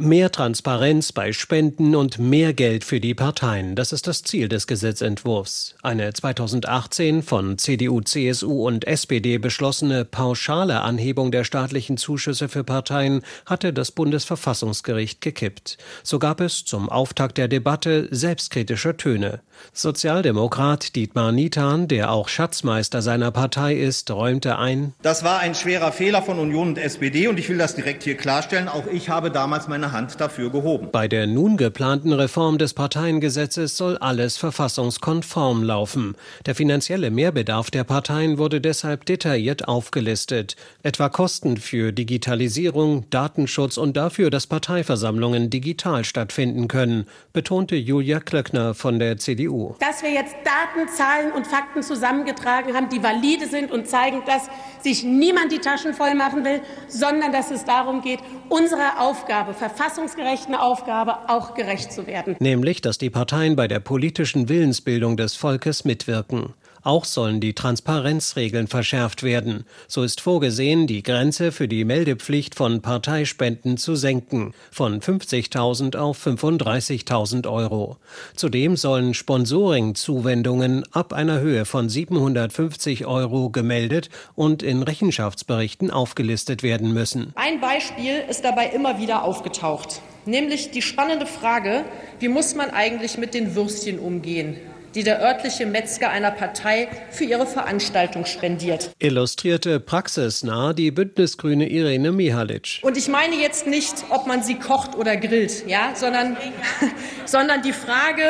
Mehr 0.00 0.30
Transparenz 0.30 1.10
bei 1.10 1.32
Spenden 1.32 1.96
und 1.96 2.20
mehr 2.20 2.52
Geld 2.52 2.84
für 2.84 3.00
die 3.00 3.16
Parteien. 3.16 3.74
Das 3.74 3.90
ist 3.90 4.06
das 4.06 4.22
Ziel 4.22 4.48
des 4.48 4.68
Gesetzentwurfs. 4.68 5.74
Eine 5.82 6.12
2018 6.12 7.24
von 7.24 7.58
CDU, 7.58 8.00
CSU 8.00 8.64
und 8.64 8.86
SPD 8.86 9.38
beschlossene 9.38 10.04
pauschale 10.04 10.82
Anhebung 10.82 11.32
der 11.32 11.42
staatlichen 11.42 11.96
Zuschüsse 11.96 12.48
für 12.48 12.62
Parteien 12.62 13.22
hatte 13.44 13.72
das 13.72 13.90
Bundesverfassungsgericht 13.90 15.20
gekippt. 15.20 15.78
So 16.04 16.20
gab 16.20 16.40
es 16.40 16.64
zum 16.64 16.88
Auftakt 16.88 17.36
der 17.36 17.48
Debatte 17.48 18.06
selbstkritische 18.12 18.96
Töne. 18.96 19.40
Sozialdemokrat 19.72 20.94
Dietmar 20.94 21.32
Nitan, 21.32 21.88
der 21.88 22.12
auch 22.12 22.28
Schatzmeister 22.28 23.02
seiner 23.02 23.32
Partei 23.32 23.74
ist, 23.74 24.12
räumte 24.12 24.58
ein. 24.58 24.94
Das 25.02 25.24
war 25.24 25.40
ein 25.40 25.56
schwerer 25.56 25.90
Fehler 25.90 26.22
von 26.22 26.38
Union 26.38 26.68
und 26.68 26.78
SPD 26.78 27.26
und 27.26 27.36
ich 27.40 27.48
will 27.48 27.58
das 27.58 27.74
direkt 27.74 28.04
hier 28.04 28.16
klarstellen. 28.16 28.68
Auch 28.68 28.86
ich 28.86 29.08
habe 29.08 29.32
damals 29.32 29.66
meine 29.66 29.87
seine 29.88 29.92
Hand 29.92 30.20
dafür 30.20 30.50
gehoben. 30.50 30.88
Bei 30.92 31.08
der 31.08 31.26
nun 31.26 31.56
geplanten 31.56 32.12
Reform 32.12 32.58
des 32.58 32.74
Parteiengesetzes 32.74 33.76
soll 33.76 33.96
alles 33.98 34.36
verfassungskonform 34.36 35.62
laufen. 35.62 36.14
Der 36.46 36.54
finanzielle 36.54 37.10
Mehrbedarf 37.10 37.70
der 37.70 37.84
Parteien 37.84 38.38
wurde 38.38 38.60
deshalb 38.60 39.06
detailliert 39.06 39.66
aufgelistet. 39.68 40.56
Etwa 40.82 41.08
Kosten 41.08 41.56
für 41.56 41.92
Digitalisierung, 41.92 43.08
Datenschutz 43.10 43.76
und 43.78 43.96
dafür, 43.96 44.30
dass 44.30 44.46
Parteiversammlungen 44.46 45.50
digital 45.50 46.04
stattfinden 46.04 46.68
können, 46.68 47.06
betonte 47.32 47.76
Julia 47.76 48.20
Klöckner 48.20 48.74
von 48.74 48.98
der 48.98 49.16
CDU. 49.16 49.74
Dass 49.80 50.02
wir 50.02 50.10
jetzt 50.10 50.34
Daten, 50.44 50.88
Zahlen 50.88 51.32
und 51.32 51.46
Fakten 51.46 51.82
zusammengetragen 51.82 52.74
haben, 52.74 52.88
die 52.88 53.02
valide 53.02 53.46
sind 53.46 53.72
und 53.72 53.86
zeigen, 53.88 54.22
dass 54.26 54.48
sich 54.82 55.02
niemand 55.04 55.52
die 55.52 55.58
Taschen 55.58 55.94
voll 55.94 56.14
machen 56.14 56.44
will, 56.44 56.60
sondern 56.88 57.32
dass 57.32 57.50
es 57.50 57.64
darum 57.64 58.02
geht, 58.02 58.20
unserer 58.48 59.00
Aufgabe, 59.00 59.54
verfassungsgerechten 59.78 60.56
Aufgabe, 60.56 61.28
auch 61.28 61.54
gerecht 61.54 61.92
zu 61.92 62.08
werden. 62.08 62.34
Nämlich, 62.40 62.80
dass 62.80 62.98
die 62.98 63.10
Parteien 63.10 63.54
bei 63.54 63.68
der 63.68 63.78
politischen 63.78 64.48
Willensbildung 64.48 65.16
des 65.16 65.36
Volkes 65.36 65.84
mitwirken. 65.84 66.52
Auch 66.82 67.04
sollen 67.04 67.40
die 67.40 67.54
Transparenzregeln 67.54 68.66
verschärft 68.66 69.22
werden. 69.22 69.64
So 69.86 70.02
ist 70.02 70.20
vorgesehen, 70.20 70.86
die 70.86 71.02
Grenze 71.02 71.52
für 71.52 71.68
die 71.68 71.84
Meldepflicht 71.84 72.54
von 72.54 72.80
Parteispenden 72.82 73.76
zu 73.76 73.96
senken, 73.96 74.54
von 74.70 75.00
50.000 75.00 75.96
auf 75.96 76.24
35.000 76.24 77.50
Euro. 77.50 77.96
Zudem 78.34 78.76
sollen 78.76 79.14
Sponsoring-Zuwendungen 79.14 80.84
ab 80.92 81.12
einer 81.12 81.40
Höhe 81.40 81.64
von 81.64 81.88
750 81.88 83.06
Euro 83.06 83.50
gemeldet 83.50 84.10
und 84.34 84.62
in 84.62 84.82
Rechenschaftsberichten 84.82 85.90
aufgelistet 85.90 86.62
werden 86.62 86.92
müssen. 86.92 87.32
Ein 87.34 87.60
Beispiel 87.60 88.22
ist 88.28 88.44
dabei 88.44 88.68
immer 88.68 88.98
wieder 88.98 89.24
aufgetaucht, 89.24 90.00
nämlich 90.26 90.70
die 90.70 90.82
spannende 90.82 91.26
Frage, 91.26 91.84
wie 92.20 92.28
muss 92.28 92.54
man 92.54 92.70
eigentlich 92.70 93.18
mit 93.18 93.34
den 93.34 93.54
Würstchen 93.54 93.98
umgehen? 93.98 94.56
Die 94.94 95.02
der 95.02 95.22
örtliche 95.22 95.66
Metzger 95.66 96.10
einer 96.10 96.30
Partei 96.30 96.88
für 97.10 97.24
ihre 97.24 97.46
Veranstaltung 97.46 98.24
spendiert. 98.24 98.90
Illustrierte 98.98 99.80
praxisnah 99.80 100.72
die 100.72 100.90
Bündnisgrüne 100.90 101.68
Irene 101.68 102.12
Mihalic. 102.12 102.80
Und 102.82 102.96
ich 102.96 103.08
meine 103.08 103.36
jetzt 103.36 103.66
nicht, 103.66 103.94
ob 104.10 104.26
man 104.26 104.42
sie 104.42 104.54
kocht 104.54 104.96
oder 104.96 105.16
grillt, 105.16 105.66
ja, 105.66 105.92
sondern, 105.94 106.36
sondern 107.26 107.62
die 107.62 107.72
Frage, 107.72 108.22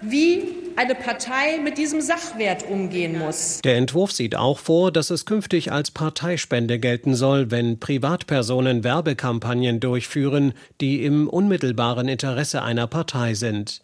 wie 0.00 0.42
eine 0.76 0.94
Partei 0.94 1.58
mit 1.62 1.78
diesem 1.78 2.00
Sachwert 2.00 2.68
umgehen 2.68 3.18
muss. 3.18 3.60
Der 3.62 3.76
Entwurf 3.76 4.12
sieht 4.12 4.36
auch 4.36 4.58
vor, 4.58 4.92
dass 4.92 5.10
es 5.10 5.24
künftig 5.24 5.72
als 5.72 5.90
Parteispende 5.90 6.78
gelten 6.78 7.14
soll, 7.14 7.50
wenn 7.50 7.80
Privatpersonen 7.80 8.84
Werbekampagnen 8.84 9.80
durchführen, 9.80 10.52
die 10.80 11.02
im 11.04 11.28
unmittelbaren 11.28 12.08
Interesse 12.08 12.62
einer 12.62 12.86
Partei 12.86 13.34
sind. 13.34 13.80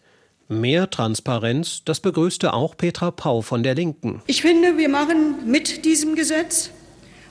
Mehr 0.49 0.89
Transparenz, 0.89 1.83
das 1.85 1.99
begrüßte 1.99 2.53
auch 2.53 2.75
Petra 2.75 3.11
Pau 3.11 3.41
von 3.41 3.63
der 3.63 3.75
Linken. 3.75 4.21
Ich 4.27 4.41
finde, 4.41 4.77
wir 4.77 4.89
machen 4.89 5.49
mit 5.49 5.85
diesem 5.85 6.15
Gesetz 6.15 6.69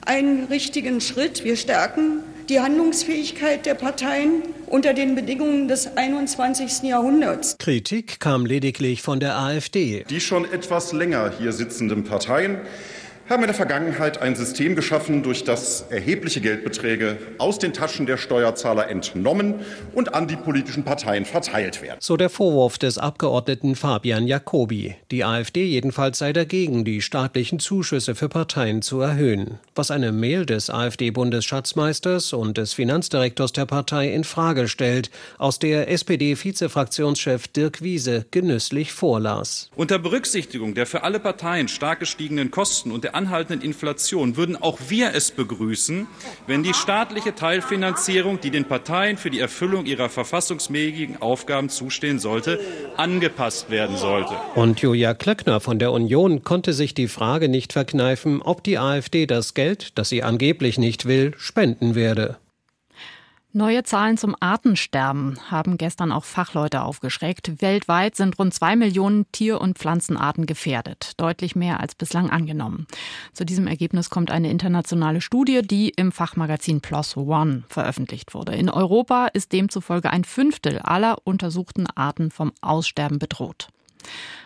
einen 0.05 0.45
richtigen 0.45 0.99
Schritt. 0.99 1.43
Wir 1.43 1.55
stärken 1.55 2.23
die 2.49 2.59
Handlungsfähigkeit 2.59 3.65
der 3.65 3.75
Parteien 3.75 4.43
unter 4.67 4.93
den 4.93 5.15
Bedingungen 5.15 5.67
des 5.67 5.95
21. 5.95 6.83
Jahrhunderts. 6.83 7.57
Kritik 7.57 8.19
kam 8.19 8.45
lediglich 8.45 9.01
von 9.01 9.19
der 9.19 9.37
AfD. 9.37 10.05
Die 10.09 10.19
schon 10.19 10.51
etwas 10.51 10.91
länger 10.91 11.31
hier 11.37 11.53
sitzenden 11.53 12.03
Parteien 12.03 12.57
haben 13.29 13.41
in 13.43 13.47
der 13.47 13.55
Vergangenheit 13.55 14.21
ein 14.21 14.35
System 14.35 14.75
geschaffen, 14.75 15.23
durch 15.23 15.43
das 15.45 15.85
erhebliche 15.89 16.41
Geldbeträge 16.41 17.17
aus 17.37 17.57
den 17.57 17.71
Taschen 17.71 18.05
der 18.05 18.17
Steuerzahler 18.17 18.89
entnommen 18.89 19.55
und 19.93 20.13
an 20.13 20.27
die 20.27 20.35
politischen 20.35 20.83
Parteien 20.83 21.25
verteilt 21.25 21.81
werden. 21.81 21.97
So 22.01 22.17
der 22.17 22.29
Vorwurf 22.29 22.77
des 22.77 22.97
Abgeordneten 22.97 23.75
Fabian 23.75 24.27
Jacobi. 24.27 24.95
Die 25.11 25.23
AfD 25.23 25.65
jedenfalls 25.65 26.17
sei 26.17 26.33
dagegen, 26.33 26.83
die 26.83 27.01
staatlichen 27.01 27.59
Zuschüsse 27.59 28.15
für 28.15 28.27
Parteien 28.27 28.81
zu 28.81 28.99
erhöhen. 28.99 29.59
Was 29.73 29.89
eine 29.89 30.11
Mail 30.11 30.45
des 30.45 30.69
AfD-Bundesschatzmeisters 30.69 32.33
und 32.33 32.57
des 32.57 32.73
Finanzdirektors 32.73 33.53
der 33.53 33.65
Partei 33.65 34.13
in 34.13 34.25
Frage 34.25 34.67
stellt, 34.67 35.09
aus 35.37 35.59
der 35.59 35.89
SPD-Vizefraktionschef 35.89 37.47
Dirk 37.47 37.81
Wiese 37.81 38.25
genüsslich 38.31 38.91
vorlas. 38.91 39.69
Unter 39.75 39.97
Berücksichtigung 39.97 40.73
der 40.73 40.85
für 40.85 41.03
alle 41.03 41.19
Parteien 41.19 41.67
stark 41.69 42.01
gestiegenen 42.01 42.51
Kosten 42.51 42.91
und 42.91 43.03
der 43.03 43.12
anhaltenden 43.13 43.61
Inflation 43.61 44.37
würden 44.37 44.55
auch 44.55 44.79
wir 44.87 45.13
es 45.13 45.31
begrüßen, 45.31 46.07
wenn 46.47 46.63
die 46.63 46.73
staatliche 46.73 47.35
Teilfinanzierung, 47.35 48.39
die 48.39 48.51
den 48.51 48.65
Parteien 48.65 49.17
für 49.17 49.29
die 49.29 49.39
Erfüllung 49.39 49.85
ihrer 49.85 50.09
verfassungsmäßigen 50.09 51.21
Aufgaben 51.21 51.69
zustehen 51.69 52.19
sollte, 52.19 52.59
angepasst 52.97 53.69
werden 53.69 53.97
sollte. 53.97 54.33
Und 54.55 54.81
Julia 54.81 55.13
Klöckner 55.13 55.59
von 55.59 55.79
der 55.79 55.91
Union 55.91 56.43
konnte 56.43 56.73
sich 56.73 56.93
die 56.93 57.07
Frage 57.07 57.49
nicht 57.49 57.73
verkneifen, 57.73 58.41
ob 58.41 58.63
die 58.63 58.77
AfD 58.77 59.25
das 59.25 59.53
Geld, 59.53 59.97
das 59.97 60.09
sie 60.09 60.23
angeblich 60.23 60.77
nicht 60.77 61.05
will, 61.05 61.33
spenden 61.37 61.95
werde. 61.95 62.37
Neue 63.55 63.83
Zahlen 63.83 64.17
zum 64.17 64.35
Artensterben 64.39 65.37
haben 65.51 65.77
gestern 65.77 66.11
auch 66.11 66.23
Fachleute 66.23 66.81
aufgeschreckt. 66.81 67.61
Weltweit 67.61 68.15
sind 68.15 68.39
rund 68.39 68.51
zwei 68.51 68.75
Millionen 68.75 69.31
Tier- 69.31 69.61
und 69.61 69.77
Pflanzenarten 69.77 70.47
gefährdet, 70.47 71.11
deutlich 71.17 71.55
mehr 71.55 71.79
als 71.79 71.93
bislang 71.93 72.31
angenommen. 72.31 72.87
Zu 73.31 73.45
diesem 73.45 73.67
Ergebnis 73.67 74.09
kommt 74.09 74.31
eine 74.31 74.49
internationale 74.49 75.21
Studie, 75.21 75.61
die 75.61 75.89
im 75.89 76.11
Fachmagazin 76.11 76.81
PLOS 76.81 77.15
ONE 77.15 77.63
veröffentlicht 77.69 78.33
wurde. 78.33 78.55
In 78.55 78.71
Europa 78.71 79.27
ist 79.27 79.51
demzufolge 79.51 80.09
ein 80.09 80.23
Fünftel 80.23 80.79
aller 80.79 81.19
untersuchten 81.23 81.85
Arten 81.85 82.31
vom 82.31 82.53
Aussterben 82.61 83.19
bedroht. 83.19 83.67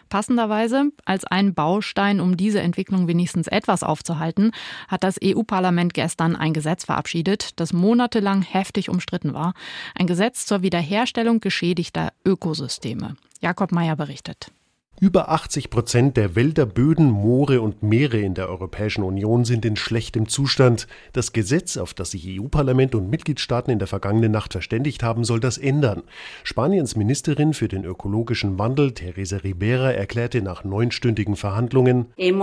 Passenderweise, 0.10 0.92
als 1.06 1.26
einen 1.26 1.54
Baustein, 1.54 2.20
um 2.20 2.38
diese 2.38 2.62
Entwicklung 2.62 3.08
wenigstens 3.08 3.48
etwas 3.48 3.84
aufzuhalten, 3.84 4.52
hat 4.88 5.04
das 5.04 5.18
EU-Parlament 5.24 5.94
gestern 5.94 6.36
ein 6.36 6.54
Gesetz 6.54 6.86
verabschiedet, 6.86 7.60
das 7.60 7.74
monatelang 7.74 8.42
heftig 8.42 8.90
umstritten 8.90 9.34
war. 9.34 9.54
Ein 9.96 10.08
Gesetz 10.08 10.46
zur 10.46 10.62
Wiederherstellung 10.62 11.42
geschädigter 11.42 12.14
Ökosysteme. 12.26 13.16
Jakob 13.42 13.72
Mayer 13.72 13.96
berichtet. 13.96 14.52
Über 15.00 15.30
80 15.30 15.70
Prozent 15.70 16.18
der 16.18 16.36
Wälder, 16.36 16.66
Böden, 16.66 17.12
Moore 17.12 17.62
und 17.62 17.84
Meere 17.84 18.18
in 18.18 18.34
der 18.34 18.50
Europäischen 18.50 19.04
Union 19.04 19.46
sind 19.46 19.64
in 19.64 19.76
schlechtem 19.76 20.28
Zustand. 20.28 20.88
Das 21.14 21.34
Gesetz, 21.34 21.78
auf 21.78 21.94
das 21.94 22.10
sich 22.10 22.28
EU-Parlament 22.28 22.96
und 22.96 23.08
Mitgliedstaaten 23.08 23.70
in 23.70 23.78
der 23.78 23.88
vergangenen 23.88 24.32
Nacht 24.32 24.54
verständigt 24.54 25.04
haben, 25.04 25.24
soll 25.24 25.40
das 25.40 25.60
ändern. 25.60 26.02
Spaniens 26.44 26.96
Ministerin 26.96 27.54
für 27.54 27.68
den 27.68 27.86
ökologischen 27.86 28.58
Wandel, 28.58 28.92
Teresa 28.94 29.38
Ribera, 29.38 29.92
erklärte 29.92 30.42
nach 30.42 30.64
neunstündigen 30.64 31.36
Verhandlungen, 31.36 32.08
wir 32.18 32.34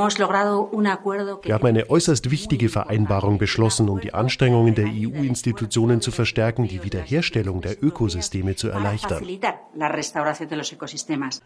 haben 1.55 1.67
eine 1.67 1.91
äußerst 1.91 2.31
wichtige 2.31 2.69
Vereinbarung 2.69 3.39
beschlossen, 3.39 3.89
um 3.89 4.01
die 4.01 4.15
Anstrengungen 4.15 4.77
der 4.77 4.87
EU-Institutionen 4.87 6.01
zu 6.01 6.13
verstärken, 6.13 6.69
die 6.69 6.85
Wiederherstellung 6.85 7.63
der 7.63 7.83
Ökosysteme 7.83 8.55
zu 8.55 8.69
erleichtern. 8.69 9.27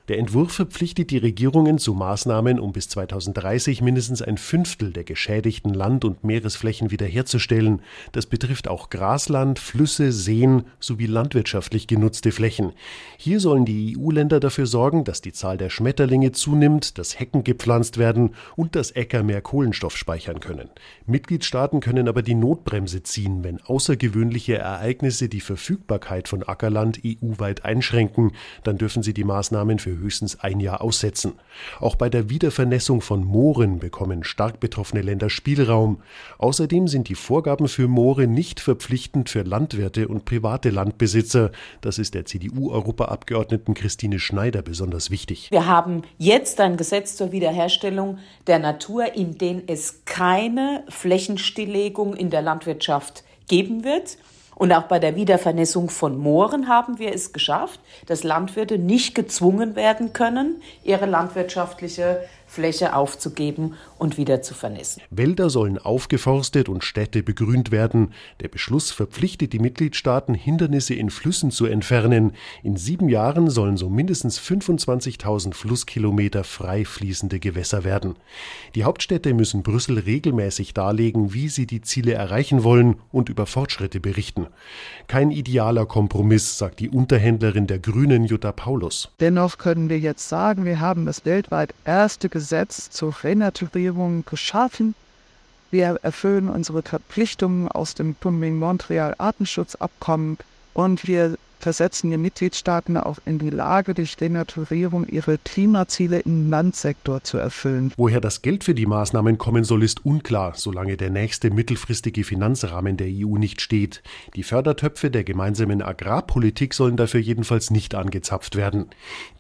Der 0.08 0.18
Entwurf 0.18 0.52
verpflichtet 0.52 0.97
verpflichtet 0.98 1.11
die 1.12 1.24
Regierungen 1.24 1.78
zu 1.78 1.94
Maßnahmen, 1.94 2.58
um 2.58 2.72
bis 2.72 2.88
2030 2.88 3.82
mindestens 3.82 4.20
ein 4.20 4.37
Fünftel 4.37 4.92
der 4.92 5.04
geschädigten 5.04 5.72
Land- 5.72 6.04
und 6.04 6.24
Meeresflächen 6.24 6.90
wiederherzustellen. 6.90 7.82
Das 8.11 8.26
betrifft 8.26 8.66
auch 8.66 8.90
Grasland, 8.90 9.61
Flüsse, 9.61 10.11
Seen 10.11 10.64
sowie 10.80 11.06
landwirtschaftlich 11.06 11.87
genutzte 11.87 12.32
Flächen. 12.32 12.72
Hier 13.16 13.38
sollen 13.38 13.64
die 13.64 13.96
EU-Länder 13.96 14.40
dafür 14.40 14.66
sorgen, 14.66 15.04
dass 15.04 15.20
die 15.20 15.32
Zahl 15.32 15.56
der 15.56 15.70
Schmetterlinge 15.70 16.32
zunimmt, 16.32 16.98
dass 16.98 17.20
Hecken 17.20 17.44
gepflanzt 17.44 17.98
werden 17.98 18.34
und 18.56 18.74
dass 18.74 18.90
Äcker 18.90 19.22
mehr 19.22 19.40
Kohlenstoff 19.40 19.96
speichern 19.96 20.40
können. 20.40 20.68
Mitgliedstaaten 21.06 21.78
können 21.78 22.08
aber 22.08 22.22
die 22.22 22.34
Notbremse 22.34 23.04
ziehen, 23.04 23.44
wenn 23.44 23.61
außergewöhnliche 23.61 24.58
Ereignisse 24.58 25.28
die 25.28 25.40
Verfügbarkeit 25.40 26.26
von 26.26 26.42
Ackerland 26.42 27.00
EU-weit 27.06 27.64
einschränken. 27.64 28.32
Dann 28.64 28.78
dürfen 28.78 29.04
sie 29.04 29.14
die 29.14 29.24
Maßnahmen 29.24 29.78
für 29.78 29.96
höchstens 29.96 30.40
ein 30.40 30.58
Jahr 30.58 30.80
aussetzen. 30.88 31.35
Auch 31.81 31.96
bei 31.96 32.09
der 32.09 32.31
Wiedervernässung 32.31 33.03
von 33.03 33.24
Mooren 33.24 33.79
bekommen 33.79 34.24
stark 34.24 34.59
betroffene 34.59 35.03
Länder 35.03 35.29
Spielraum. 35.29 36.01
Außerdem 36.38 36.88
sind 36.88 37.09
die 37.09 37.14
Vorgaben 37.14 37.68
für 37.68 37.88
Moore 37.88 38.27
nicht 38.27 38.61
verpflichtend 38.61 39.29
für 39.29 39.42
Landwirte 39.42 40.09
und 40.09 40.24
private 40.24 40.70
Landbesitzer. 40.70 41.51
Das 41.83 41.98
ist 41.98 42.14
der 42.14 42.24
CDU-Europaabgeordneten 42.24 43.74
Christine 43.74 44.18
Schneider 44.18 44.62
besonders 44.62 45.11
wichtig. 45.11 45.51
Wir 45.51 45.66
haben 45.66 46.03
jetzt 46.16 46.59
ein 46.61 46.79
Gesetz 46.79 47.16
zur 47.16 47.33
Wiederherstellung 47.33 48.18
der 48.46 48.59
Natur, 48.59 49.14
in 49.14 49.37
dem 49.37 49.62
es 49.66 50.05
keine 50.07 50.85
Flächenstilllegung 50.88 52.14
in 52.14 52.31
der 52.31 52.40
Landwirtschaft 52.40 53.24
geben 53.46 53.85
wird. 53.85 54.16
Und 54.58 54.72
auch 54.72 54.82
bei 54.82 54.98
der 54.98 55.14
Wiedervernässung 55.14 55.88
von 55.88 56.18
Mooren 56.18 56.68
haben 56.68 56.98
wir 56.98 57.14
es 57.14 57.32
geschafft, 57.32 57.78
dass 58.06 58.24
Landwirte 58.24 58.76
nicht 58.76 59.14
gezwungen 59.14 59.76
werden 59.76 60.12
können, 60.12 60.60
ihre 60.82 61.06
landwirtschaftliche 61.06 62.22
Fläche 62.48 62.96
aufzugeben 62.96 63.74
und 63.98 64.16
wieder 64.16 64.42
zu 64.42 64.54
vernässen. 64.54 65.02
Wälder 65.11 65.50
sollen 65.50 65.78
aufgeforstet 65.78 66.68
und 66.68 66.82
Städte 66.82 67.22
begrünt 67.22 67.70
werden. 67.70 68.12
Der 68.40 68.48
Beschluss 68.48 68.90
verpflichtet 68.90 69.52
die 69.52 69.58
Mitgliedstaaten, 69.58 70.34
Hindernisse 70.34 70.94
in 70.94 71.11
Flüssen 71.11 71.50
zu 71.50 71.66
entfernen. 71.66 72.32
In 72.62 72.76
sieben 72.76 73.08
Jahren 73.08 73.50
sollen 73.50 73.76
so 73.76 73.90
mindestens 73.90 74.40
25.000 74.40 75.54
Flusskilometer 75.54 76.42
frei 76.42 76.84
fließende 76.84 77.38
Gewässer 77.38 77.84
werden. 77.84 78.16
Die 78.74 78.84
Hauptstädte 78.84 79.34
müssen 79.34 79.62
Brüssel 79.62 79.98
regelmäßig 79.98 80.74
darlegen, 80.74 81.34
wie 81.34 81.48
sie 81.48 81.66
die 81.66 81.82
Ziele 81.82 82.14
erreichen 82.14 82.64
wollen 82.64 82.96
und 83.12 83.28
über 83.28 83.46
Fortschritte 83.46 84.00
berichten. 84.00 84.46
Kein 85.06 85.30
idealer 85.30 85.87
Kompromiss, 85.87 86.58
sagt 86.58 86.80
die 86.80 86.88
Unterhändlerin 86.88 87.66
der 87.66 87.78
Grünen 87.78 88.24
Jutta 88.24 88.52
Paulus. 88.52 89.11
Dennoch 89.20 89.58
können 89.58 89.88
wir 89.88 89.98
jetzt 89.98 90.28
sagen, 90.28 90.64
wir 90.64 90.80
haben 90.80 91.06
das 91.06 91.24
weltweit 91.24 91.74
erste 91.84 92.28
Gesetz 92.38 92.90
zur 92.90 93.24
Renaturierung 93.24 94.24
geschaffen. 94.24 94.94
Wir 95.72 95.98
erfüllen 96.03 96.48
unsere 96.48 96.83
Verpflichtungen 96.83 97.66
aus 97.66 97.94
dem 97.94 98.14
Kunming-Montreal-Artenschutzabkommen 98.20 100.38
und 100.72 101.09
wir 101.09 101.37
versetzen 101.58 102.10
die 102.10 102.16
Mitgliedstaaten 102.16 102.96
auch 102.96 103.18
in 103.24 103.38
die 103.38 103.50
Lage, 103.50 103.94
durch 103.94 104.16
Denaturierung 104.16 105.06
ihre 105.06 105.38
Klimaziele 105.38 106.20
im 106.20 106.50
Landsektor 106.50 107.22
zu 107.22 107.38
erfüllen. 107.38 107.92
Woher 107.96 108.20
das 108.20 108.42
Geld 108.42 108.64
für 108.64 108.74
die 108.74 108.86
Maßnahmen 108.86 109.38
kommen 109.38 109.64
soll, 109.64 109.82
ist 109.82 110.04
unklar, 110.04 110.52
solange 110.56 110.96
der 110.96 111.10
nächste 111.10 111.50
mittelfristige 111.50 112.24
Finanzrahmen 112.24 112.96
der 112.96 113.08
EU 113.08 113.36
nicht 113.36 113.60
steht. 113.60 114.02
Die 114.34 114.42
Fördertöpfe 114.42 115.10
der 115.10 115.24
gemeinsamen 115.24 115.82
Agrarpolitik 115.82 116.74
sollen 116.74 116.96
dafür 116.96 117.20
jedenfalls 117.20 117.70
nicht 117.70 117.94
angezapft 117.94 118.56
werden. 118.56 118.86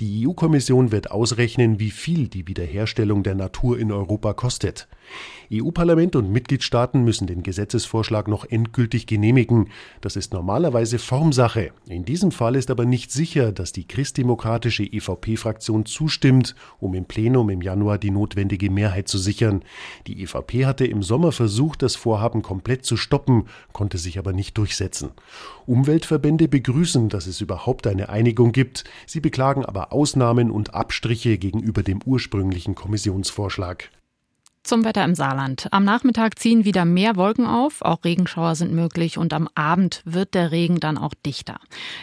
Die 0.00 0.26
EU-Kommission 0.26 0.92
wird 0.92 1.10
ausrechnen, 1.10 1.78
wie 1.78 1.90
viel 1.90 2.28
die 2.28 2.46
Wiederherstellung 2.46 3.22
der 3.22 3.34
Natur 3.34 3.78
in 3.78 3.92
Europa 3.92 4.32
kostet. 4.32 4.88
EU-Parlament 5.52 6.16
und 6.16 6.30
Mitgliedstaaten 6.30 7.02
müssen 7.04 7.26
den 7.26 7.42
Gesetzesvorschlag 7.42 8.28
noch 8.28 8.44
endgültig 8.44 9.06
genehmigen. 9.06 9.70
Das 10.00 10.16
ist 10.16 10.34
normalerweise 10.34 10.98
Formsache. 10.98 11.70
In 11.88 12.04
diesem 12.08 12.32
Fall 12.32 12.56
ist 12.56 12.70
aber 12.70 12.86
nicht 12.86 13.12
sicher, 13.12 13.52
dass 13.52 13.70
die 13.72 13.86
christdemokratische 13.86 14.82
EVP-Fraktion 14.82 15.84
zustimmt, 15.84 16.54
um 16.80 16.94
im 16.94 17.04
Plenum 17.04 17.50
im 17.50 17.60
Januar 17.60 17.98
die 17.98 18.10
notwendige 18.10 18.70
Mehrheit 18.70 19.08
zu 19.08 19.18
sichern. 19.18 19.62
Die 20.06 20.22
EVP 20.22 20.64
hatte 20.64 20.86
im 20.86 21.02
Sommer 21.02 21.32
versucht, 21.32 21.82
das 21.82 21.96
Vorhaben 21.96 22.40
komplett 22.40 22.86
zu 22.86 22.96
stoppen, 22.96 23.44
konnte 23.72 23.98
sich 23.98 24.18
aber 24.18 24.32
nicht 24.32 24.56
durchsetzen. 24.56 25.10
Umweltverbände 25.66 26.48
begrüßen, 26.48 27.10
dass 27.10 27.26
es 27.26 27.42
überhaupt 27.42 27.86
eine 27.86 28.08
Einigung 28.08 28.52
gibt. 28.52 28.84
Sie 29.06 29.20
beklagen 29.20 29.66
aber 29.66 29.92
Ausnahmen 29.92 30.50
und 30.50 30.72
Abstriche 30.74 31.36
gegenüber 31.36 31.82
dem 31.82 32.00
ursprünglichen 32.02 32.74
Kommissionsvorschlag. 32.74 33.90
Zum 34.64 34.84
Wetter 34.84 35.04
im 35.04 35.14
Saarland. 35.14 35.68
Am 35.70 35.84
Nachmittag 35.84 36.38
ziehen 36.38 36.64
wieder 36.64 36.84
mehr 36.84 37.16
Wolken 37.16 37.46
auf, 37.46 37.80
auch 37.80 38.04
Regenschauer 38.04 38.54
sind 38.54 38.72
möglich 38.72 39.16
und 39.16 39.32
am 39.32 39.48
Abend 39.54 40.02
wird 40.04 40.34
der 40.34 40.52
Regen 40.52 40.78
dann 40.78 40.98
auch 40.98 41.14
dichter. 41.24 41.58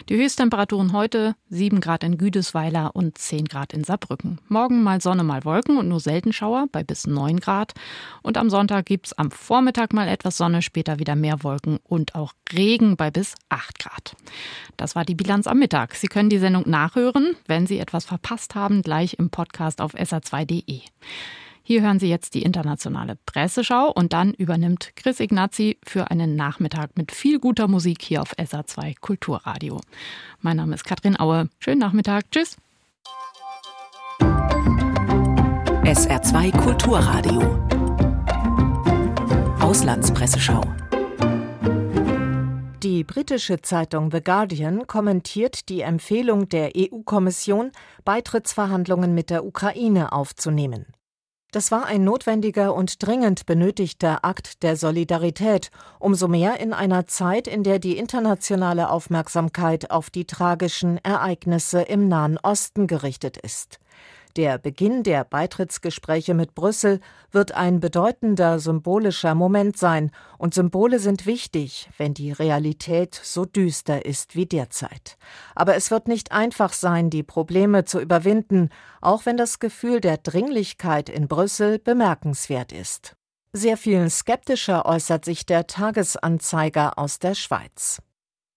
Die 0.08 0.16
Höchsttemperaturen 0.16 0.92
heute 0.92 1.36
7 1.48 1.80
Grad 1.80 2.02
in 2.02 2.18
Güdesweiler 2.18 2.96
und 2.96 3.18
10 3.18 3.44
Grad 3.44 3.72
in 3.72 3.84
Saarbrücken. 3.84 4.40
Morgen 4.48 4.82
mal 4.82 5.00
Sonne, 5.00 5.22
mal 5.22 5.44
Wolken 5.44 5.78
und 5.78 5.88
nur 5.88 6.00
selten 6.00 6.32
Schauer 6.32 6.66
bei 6.72 6.82
bis 6.82 7.06
9 7.06 7.38
Grad. 7.38 7.74
Und 8.22 8.36
am 8.36 8.50
Sonntag 8.50 8.86
gibt 8.86 9.06
es 9.06 9.12
am 9.12 9.30
Vormittag 9.30 9.92
mal 9.92 10.08
etwas 10.08 10.36
Sonne, 10.36 10.60
später 10.60 10.98
wieder 10.98 11.14
mehr 11.14 11.44
Wolken 11.44 11.78
und 11.84 12.16
auch 12.16 12.32
Regen 12.52 12.96
bei 12.96 13.10
bis 13.12 13.34
8 13.48 13.78
Grad. 13.78 14.16
Das 14.76 14.96
war 14.96 15.04
die 15.04 15.14
Bilanz 15.14 15.46
am 15.46 15.58
Mittag. 15.58 15.94
Sie 15.94 16.08
können 16.08 16.30
die 16.30 16.38
Sendung 16.38 16.68
nachhören, 16.68 17.36
wenn 17.46 17.66
Sie 17.66 17.78
etwas 17.78 18.06
verpasst 18.06 18.54
haben, 18.54 18.82
gleich 18.82 19.14
im 19.20 19.30
Podcast 19.30 19.80
auf 19.80 19.94
sa2.de. 19.94 20.80
Hier 21.68 21.82
hören 21.82 21.98
Sie 21.98 22.08
jetzt 22.08 22.34
die 22.34 22.42
internationale 22.42 23.18
Presseschau 23.26 23.90
und 23.90 24.12
dann 24.12 24.34
übernimmt 24.34 24.92
Chris 24.94 25.18
Ignazi 25.18 25.78
für 25.82 26.12
einen 26.12 26.36
Nachmittag 26.36 26.96
mit 26.96 27.10
viel 27.10 27.40
guter 27.40 27.66
Musik 27.66 28.02
hier 28.02 28.22
auf 28.22 28.34
SA2 28.38 28.94
Kulturradio. 29.00 29.80
Mein 30.38 30.58
Name 30.58 30.76
ist 30.76 30.84
Katrin 30.84 31.18
Aue. 31.18 31.48
Schönen 31.58 31.80
Nachmittag. 31.80 32.30
Tschüss. 32.30 32.56
SR2 35.82 36.56
Kulturradio. 36.56 37.42
Auslandspresseschau. 39.58 40.62
Die 42.84 43.02
britische 43.02 43.60
Zeitung 43.60 44.12
The 44.12 44.22
Guardian 44.22 44.86
kommentiert 44.86 45.68
die 45.68 45.80
Empfehlung 45.80 46.48
der 46.48 46.70
EU-Kommission, 46.76 47.72
Beitrittsverhandlungen 48.04 49.16
mit 49.16 49.30
der 49.30 49.44
Ukraine 49.44 50.12
aufzunehmen. 50.12 50.86
Das 51.56 51.70
war 51.70 51.86
ein 51.86 52.04
notwendiger 52.04 52.74
und 52.74 53.02
dringend 53.02 53.46
benötigter 53.46 54.26
Akt 54.26 54.62
der 54.62 54.76
Solidarität, 54.76 55.70
umso 55.98 56.28
mehr 56.28 56.60
in 56.60 56.74
einer 56.74 57.06
Zeit, 57.06 57.48
in 57.48 57.62
der 57.62 57.78
die 57.78 57.96
internationale 57.96 58.90
Aufmerksamkeit 58.90 59.90
auf 59.90 60.10
die 60.10 60.26
tragischen 60.26 61.02
Ereignisse 61.02 61.80
im 61.80 62.08
Nahen 62.08 62.36
Osten 62.36 62.86
gerichtet 62.86 63.38
ist. 63.38 63.80
Der 64.36 64.58
Beginn 64.58 65.02
der 65.02 65.24
Beitrittsgespräche 65.24 66.34
mit 66.34 66.54
Brüssel 66.54 67.00
wird 67.32 67.52
ein 67.52 67.80
bedeutender 67.80 68.58
symbolischer 68.58 69.34
Moment 69.34 69.78
sein, 69.78 70.10
und 70.36 70.52
Symbole 70.52 70.98
sind 70.98 71.24
wichtig, 71.24 71.88
wenn 71.96 72.12
die 72.12 72.32
Realität 72.32 73.18
so 73.22 73.46
düster 73.46 74.04
ist 74.04 74.36
wie 74.36 74.44
derzeit. 74.44 75.16
Aber 75.54 75.74
es 75.74 75.90
wird 75.90 76.06
nicht 76.06 76.32
einfach 76.32 76.74
sein, 76.74 77.08
die 77.08 77.22
Probleme 77.22 77.86
zu 77.86 77.98
überwinden, 77.98 78.68
auch 79.00 79.24
wenn 79.24 79.38
das 79.38 79.58
Gefühl 79.58 80.02
der 80.02 80.18
Dringlichkeit 80.18 81.08
in 81.08 81.28
Brüssel 81.28 81.78
bemerkenswert 81.78 82.72
ist. 82.72 83.16
Sehr 83.54 83.78
viel 83.78 84.10
skeptischer 84.10 84.84
äußert 84.84 85.24
sich 85.24 85.46
der 85.46 85.66
Tagesanzeiger 85.66 86.98
aus 86.98 87.18
der 87.18 87.34
Schweiz. 87.34 88.02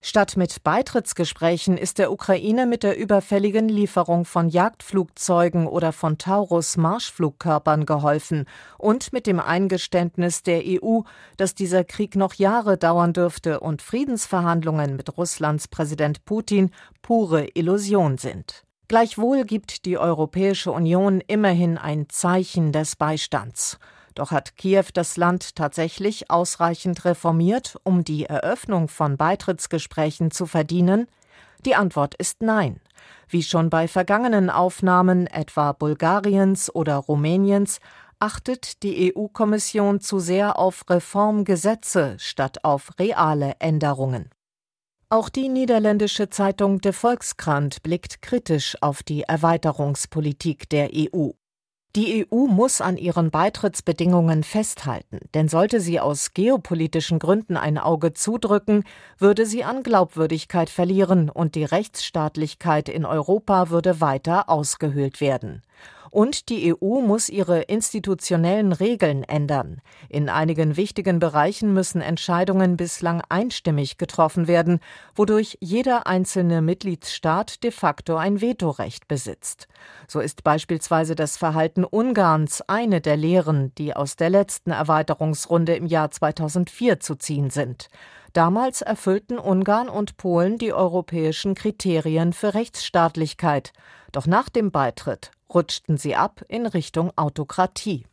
Statt 0.01 0.37
mit 0.37 0.63
Beitrittsgesprächen 0.63 1.77
ist 1.77 1.97
der 1.97 2.13
Ukraine 2.13 2.65
mit 2.65 2.83
der 2.83 2.97
überfälligen 2.97 3.67
Lieferung 3.67 4.23
von 4.23 4.47
Jagdflugzeugen 4.47 5.67
oder 5.67 5.91
von 5.91 6.17
Taurus 6.17 6.77
Marschflugkörpern 6.77 7.85
geholfen 7.85 8.45
und 8.77 9.11
mit 9.11 9.27
dem 9.27 9.41
Eingeständnis 9.41 10.41
der 10.41 10.61
EU, 10.65 11.01
dass 11.35 11.53
dieser 11.53 11.83
Krieg 11.83 12.15
noch 12.15 12.35
Jahre 12.35 12.77
dauern 12.77 13.11
dürfte 13.11 13.59
und 13.59 13.81
Friedensverhandlungen 13.81 14.95
mit 14.95 15.17
Russlands 15.17 15.67
Präsident 15.67 16.23
Putin 16.23 16.71
pure 17.01 17.49
Illusion 17.53 18.17
sind. 18.17 18.63
Gleichwohl 18.87 19.43
gibt 19.43 19.85
die 19.85 19.97
Europäische 19.97 20.71
Union 20.71 21.21
immerhin 21.27 21.77
ein 21.77 22.07
Zeichen 22.07 22.71
des 22.71 22.95
Beistands. 22.95 23.77
Doch 24.15 24.31
hat 24.31 24.55
Kiew 24.57 24.85
das 24.93 25.17
Land 25.17 25.55
tatsächlich 25.55 26.29
ausreichend 26.31 27.05
reformiert, 27.05 27.77
um 27.83 28.03
die 28.03 28.25
Eröffnung 28.25 28.87
von 28.87 29.17
Beitrittsgesprächen 29.17 30.31
zu 30.31 30.45
verdienen? 30.45 31.07
Die 31.65 31.75
Antwort 31.75 32.15
ist 32.15 32.41
nein. 32.41 32.79
Wie 33.27 33.43
schon 33.43 33.69
bei 33.69 33.87
vergangenen 33.87 34.49
Aufnahmen, 34.49 35.27
etwa 35.27 35.73
Bulgariens 35.73 36.73
oder 36.73 36.95
Rumäniens, 36.95 37.79
achtet 38.19 38.83
die 38.83 39.13
EU-Kommission 39.15 40.01
zu 40.01 40.19
sehr 40.19 40.59
auf 40.59 40.89
Reformgesetze 40.89 42.15
statt 42.19 42.63
auf 42.63 42.91
reale 42.99 43.53
Änderungen. 43.59 44.29
Auch 45.09 45.29
die 45.29 45.49
niederländische 45.49 46.29
Zeitung 46.29 46.81
De 46.81 46.93
Volkskrant 46.93 47.81
blickt 47.81 48.21
kritisch 48.21 48.77
auf 48.81 49.01
die 49.01 49.23
Erweiterungspolitik 49.23 50.69
der 50.69 50.91
EU. 50.93 51.31
Die 51.95 52.27
EU 52.31 52.45
muss 52.45 52.81
an 52.81 52.97
ihren 52.97 53.31
Beitrittsbedingungen 53.31 54.43
festhalten, 54.43 55.21
denn 55.33 55.47
sollte 55.47 55.81
sie 55.81 55.99
aus 55.99 56.35
geopolitischen 56.35 57.17
Gründen 57.17 57.57
ein 57.57 57.79
Auge 57.79 58.13
zudrücken, 58.13 58.83
würde 59.17 59.47
sie 59.47 59.63
an 59.63 59.81
Glaubwürdigkeit 59.81 60.69
verlieren 60.69 61.31
und 61.31 61.55
die 61.55 61.63
Rechtsstaatlichkeit 61.63 62.89
in 62.89 63.05
Europa 63.05 63.71
würde 63.71 64.01
weiter 64.01 64.49
ausgehöhlt 64.49 65.19
werden. 65.19 65.63
Und 66.11 66.49
die 66.49 66.73
EU 66.73 67.01
muss 67.01 67.29
ihre 67.29 67.61
institutionellen 67.61 68.73
Regeln 68.73 69.23
ändern. 69.23 69.81
In 70.09 70.29
einigen 70.29 70.77
wichtigen 70.77 71.19
Bereichen 71.19 71.73
müssen 71.73 72.01
Entscheidungen 72.01 72.77
bislang 72.77 73.21
einstimmig 73.29 73.97
getroffen 73.97 74.47
werden, 74.47 74.79
wodurch 75.15 75.57
jeder 75.61 76.07
einzelne 76.07 76.61
Mitgliedsstaat 76.61 77.63
de 77.63 77.71
facto 77.71 78.15
ein 78.15 78.41
Vetorecht 78.41 79.07
besitzt. 79.07 79.67
So 80.07 80.19
ist 80.19 80.43
beispielsweise 80.43 81.15
das 81.15 81.37
Verhalten 81.37 81.83
Ungarns 81.83 82.61
eine 82.67 83.01
der 83.01 83.17
Lehren, 83.17 83.73
die 83.77 83.95
aus 83.95 84.15
der 84.15 84.29
letzten 84.29 84.71
Erweiterungsrunde 84.71 85.75
im 85.75 85.85
Jahr 85.85 86.11
2004 86.11 86.99
zu 86.99 87.15
ziehen 87.15 87.49
sind. 87.49 87.89
Damals 88.33 88.81
erfüllten 88.81 89.39
Ungarn 89.39 89.89
und 89.89 90.17
Polen 90.17 90.57
die 90.57 90.73
europäischen 90.73 91.55
Kriterien 91.55 92.33
für 92.33 92.53
Rechtsstaatlichkeit. 92.53 93.73
Doch 94.11 94.27
nach 94.27 94.49
dem 94.49 94.71
Beitritt 94.71 95.31
rutschten 95.53 95.97
sie 95.97 96.15
ab 96.15 96.43
in 96.47 96.65
Richtung 96.65 97.11
Autokratie. 97.15 98.05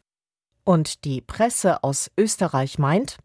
Und 0.64 1.04
die 1.04 1.20
Presse 1.20 1.84
aus 1.84 2.10
Österreich 2.16 2.78
meint, 2.78 3.18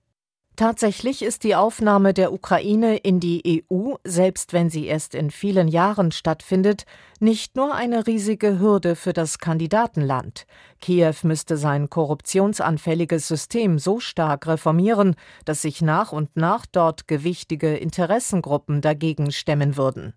Tatsächlich 0.57 1.23
ist 1.23 1.43
die 1.43 1.55
Aufnahme 1.55 2.13
der 2.13 2.33
Ukraine 2.33 2.97
in 2.97 3.19
die 3.19 3.65
EU, 3.71 3.95
selbst 4.03 4.53
wenn 4.53 4.69
sie 4.69 4.85
erst 4.85 5.15
in 5.15 5.31
vielen 5.31 5.67
Jahren 5.67 6.11
stattfindet, 6.11 6.83
nicht 7.19 7.55
nur 7.55 7.73
eine 7.73 8.05
riesige 8.05 8.59
Hürde 8.59 8.95
für 8.95 9.13
das 9.13 9.39
Kandidatenland. 9.39 10.45
Kiew 10.79 11.15
müsste 11.23 11.57
sein 11.57 11.89
korruptionsanfälliges 11.89 13.27
System 13.27 13.79
so 13.79 13.99
stark 13.99 14.45
reformieren, 14.45 15.15
dass 15.45 15.63
sich 15.63 15.81
nach 15.81 16.11
und 16.11 16.35
nach 16.35 16.65
dort 16.65 17.07
gewichtige 17.07 17.77
Interessengruppen 17.77 18.81
dagegen 18.81 19.31
stemmen 19.31 19.77
würden. 19.77 20.13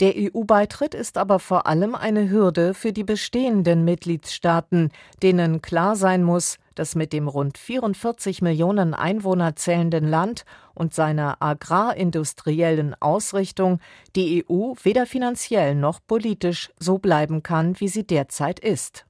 Der 0.00 0.12
EU-Beitritt 0.14 0.94
ist 0.94 1.16
aber 1.16 1.38
vor 1.38 1.66
allem 1.66 1.94
eine 1.94 2.28
Hürde 2.28 2.74
für 2.74 2.92
die 2.92 3.04
bestehenden 3.04 3.84
Mitgliedstaaten, 3.84 4.90
denen 5.22 5.62
klar 5.62 5.96
sein 5.96 6.22
muss, 6.22 6.58
dass 6.74 6.94
mit 6.94 7.14
dem 7.14 7.28
rund 7.28 7.56
44 7.56 8.42
Millionen 8.42 8.92
Einwohner 8.92 9.56
zählenden 9.56 10.06
Land 10.06 10.44
und 10.74 10.92
seiner 10.92 11.40
agrarindustriellen 11.40 12.94
Ausrichtung 13.00 13.80
die 14.14 14.44
EU 14.46 14.74
weder 14.82 15.06
finanziell 15.06 15.74
noch 15.74 16.00
politisch 16.06 16.70
so 16.78 16.98
bleiben 16.98 17.42
kann, 17.42 17.80
wie 17.80 17.88
sie 17.88 18.06
derzeit 18.06 18.60
ist. 18.60 19.06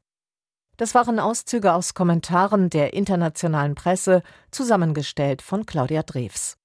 Das 0.76 0.94
waren 0.94 1.18
Auszüge 1.18 1.72
aus 1.72 1.94
Kommentaren 1.94 2.70
der 2.70 2.92
internationalen 2.92 3.74
Presse, 3.74 4.22
zusammengestellt 4.52 5.42
von 5.42 5.66
Claudia 5.66 6.04
Drews. 6.04 6.56